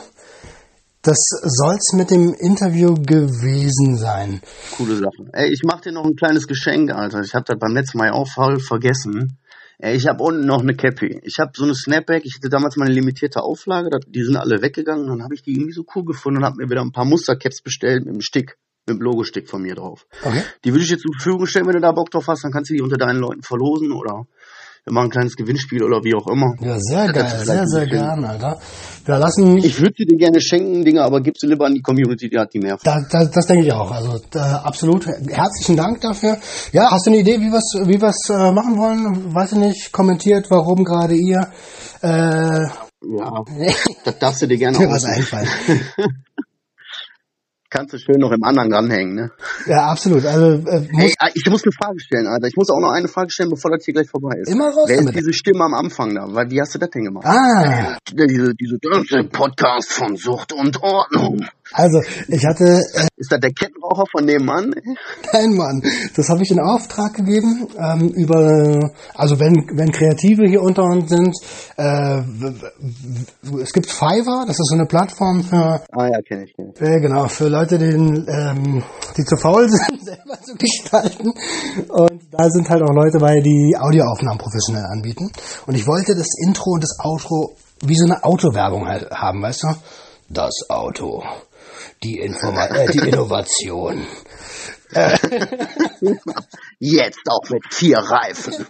[1.03, 4.41] das soll's mit dem Interview gewesen sein.
[4.77, 5.29] Coole Sache.
[5.33, 7.21] Ey, ich mach dir noch ein kleines Geschenk, Alter.
[7.21, 9.39] Ich habe das beim letzten Mal auch voll vergessen.
[9.83, 11.19] Ich habe unten noch eine Cappy.
[11.23, 12.23] Ich habe so eine Snapback.
[12.25, 13.89] Ich hatte damals meine limitierte Auflage.
[14.07, 15.07] Die sind alle weggegangen.
[15.07, 17.61] Dann habe ich die irgendwie so cool gefunden und habe mir wieder ein paar Mustercaps
[17.61, 20.05] bestellt mit dem Stick, mit dem Logo-Stick von mir drauf.
[20.23, 20.43] Okay.
[20.63, 22.43] Die würde ich jetzt zur Verfügung stellen, wenn du da Bock drauf hast.
[22.43, 24.27] Dann kannst du die unter deinen Leuten verlosen oder
[24.83, 26.55] wir machen ein kleines Gewinnspiel oder wie auch immer.
[26.59, 28.59] Ja, sehr geil, sehr, sehr gern, Alter.
[29.05, 31.81] Wir lassen ich würde sie dir gerne schenken, Dinge, aber gib sie lieber an die
[31.81, 32.77] Community, die hat die mehr.
[32.83, 33.91] Da, da, das denke ich auch.
[33.91, 35.05] Also äh, absolut.
[35.05, 36.37] Herzlichen Dank dafür.
[36.71, 39.35] Ja, hast du eine Idee, wie wir es wie wir's, äh, machen wollen?
[39.35, 39.91] Weiß ich nicht.
[39.91, 41.47] Kommentiert, warum gerade ihr.
[42.01, 42.65] Äh,
[43.03, 43.43] ja,
[44.03, 45.47] das darfst du dir gerne was einfallen.
[47.71, 49.31] kannst du schön noch im anderen dranhängen, ne?
[49.65, 50.25] Ja, absolut.
[50.25, 52.47] Also, äh, muss Ey, ich muss eine Frage stellen, Alter.
[52.47, 54.51] Ich muss auch noch eine Frage stellen, bevor das hier gleich vorbei ist.
[54.51, 56.27] Immer raus Wer ist diese Stimme am Anfang da?
[56.49, 57.25] Wie hast du das denn gemacht?
[57.25, 57.97] Ah.
[58.11, 61.47] Diese, diese, diese Podcast von Sucht und Ordnung.
[61.73, 62.81] Also, ich hatte.
[62.93, 64.73] Äh, ist das der Kettenraucher von dem Mann?
[65.31, 65.83] Nein, Mann.
[66.15, 71.09] Das habe ich in Auftrag gegeben ähm, über, also wenn wenn Kreative hier unter uns
[71.09, 71.35] sind,
[71.77, 72.21] äh,
[73.61, 75.81] es gibt Fiverr, das ist so eine Plattform für.
[75.91, 76.55] Ah ja, kenne ich.
[76.55, 76.81] Kenn ich.
[76.81, 78.83] Äh, genau für Leute, die, ähm,
[79.15, 81.31] die zu faul sind, selber zu gestalten.
[81.89, 85.31] Und da sind halt auch Leute bei, die Audioaufnahmen professionell anbieten.
[85.67, 89.63] Und ich wollte das Intro und das Outro wie so eine Autowerbung halt haben, weißt
[89.63, 89.67] du?
[90.29, 91.23] Das Auto
[92.03, 94.05] die, Informa äh, die Innovation.
[96.79, 98.53] Jetzt auch mit vier Reifen.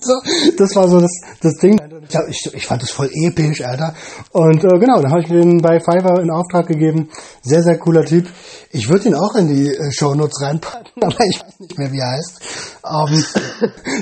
[0.00, 0.20] so,
[0.58, 1.10] das war so das,
[1.40, 1.80] das Ding.
[2.28, 3.94] Ich, ich fand das voll episch, Alter.
[4.32, 7.08] Und äh, genau, dann habe ich den bei Fiverr in Auftrag gegeben.
[7.42, 8.28] Sehr, sehr cooler Typ.
[8.72, 12.00] Ich würde ihn auch in die äh, Shownotes reinpacken, aber ich weiß nicht mehr, wie
[12.00, 12.42] er heißt.
[12.84, 13.24] ähm,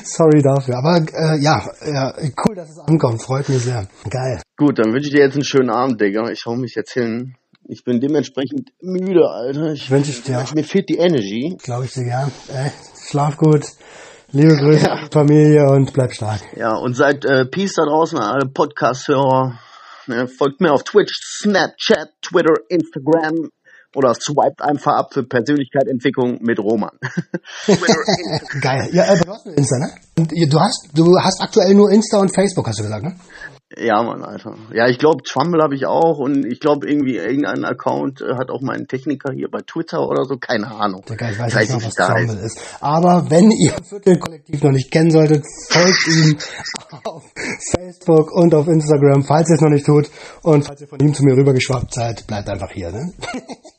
[0.05, 0.79] sorry dafür.
[0.79, 2.13] Aber äh, ja, ja,
[2.49, 3.23] cool, dass es ankommt.
[3.23, 3.87] Freut mich sehr.
[4.11, 4.41] Geil.
[4.57, 6.29] Gut, dann wünsche ich dir jetzt einen schönen Abend, Digga.
[6.31, 7.37] Ich hau mich jetzt hin.
[7.69, 9.73] Ich bin dementsprechend müde, Alter.
[9.73, 10.45] Ich wünsche ich dir.
[10.55, 11.57] Mir fehlt die Energy.
[11.63, 12.33] Glaube ich dir gern.
[12.49, 12.71] Ey,
[13.09, 13.65] schlaf gut.
[14.33, 15.09] Liebe Grüße, ja.
[15.11, 16.41] Familie und bleib stark.
[16.57, 19.59] Ja, und seid äh, Peace da draußen an alle Podcast-Hörer.
[20.07, 23.51] Ne, folgt mir auf Twitch, Snapchat, Twitter, Instagram
[23.95, 26.99] oder swiped einfach ab für Persönlichkeitsentwicklung mit Roman.
[28.61, 28.89] Geil.
[28.93, 29.91] Ja, aber du hast nur Insta, ne?
[30.19, 33.15] Und du hast, du hast aktuell nur Insta und Facebook, hast du gesagt, ne?
[33.79, 34.55] Ja, Mann, Alter.
[34.73, 38.51] Ja, ich glaube, Trumble habe ich auch und ich glaube, irgendwie irgendein Account äh, hat
[38.51, 41.03] auch mein Techniker hier bei Twitter oder so, keine Ahnung.
[41.09, 42.61] Digga, ich weiß, nicht, was Trumble ist.
[42.81, 46.37] Aber wenn ihr Viertelkollektiv noch nicht kennen solltet, folgt ihm
[47.05, 47.25] auf
[47.75, 50.11] Facebook und auf Instagram, falls ihr es noch nicht tut.
[50.43, 53.13] Und falls ihr von ihm zu mir rübergeschwappt seid, bleibt einfach hier, ne?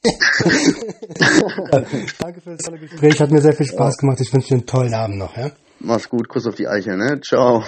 [2.19, 4.19] Danke für das tolle Gespräch, hat mir sehr viel Spaß gemacht.
[4.21, 5.51] Ich wünsche dir einen tollen Abend noch, ja?
[5.79, 7.19] Mach's gut, Kuss auf die Eiche, ne?
[7.21, 7.63] Ciao.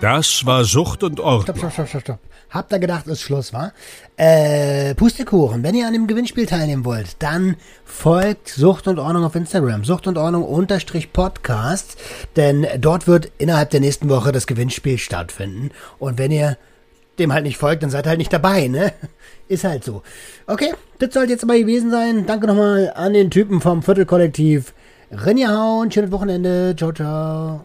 [0.00, 1.42] Das war Sucht und Ordnung.
[1.42, 2.18] Stopp, stopp, stopp, stopp, stopp.
[2.48, 3.72] Habt ihr gedacht, ist Schluss, war?
[4.16, 5.62] Äh, Pustekuchen.
[5.62, 9.84] Wenn ihr an dem Gewinnspiel teilnehmen wollt, dann folgt Sucht und Ordnung auf Instagram.
[9.84, 11.96] Sucht und Ordnung unterstrich Podcast.
[12.36, 15.70] Denn dort wird innerhalb der nächsten Woche das Gewinnspiel stattfinden.
[15.98, 16.56] Und wenn ihr
[17.18, 18.92] dem halt nicht folgt, dann seid halt nicht dabei, ne?
[19.48, 20.02] Ist halt so.
[20.46, 22.24] Okay, das sollte jetzt aber gewesen sein.
[22.26, 24.72] Danke nochmal an den Typen vom Viertelkollektiv.
[25.12, 26.74] Rinjahauen, schönes Wochenende.
[26.76, 27.64] Ciao, ciao.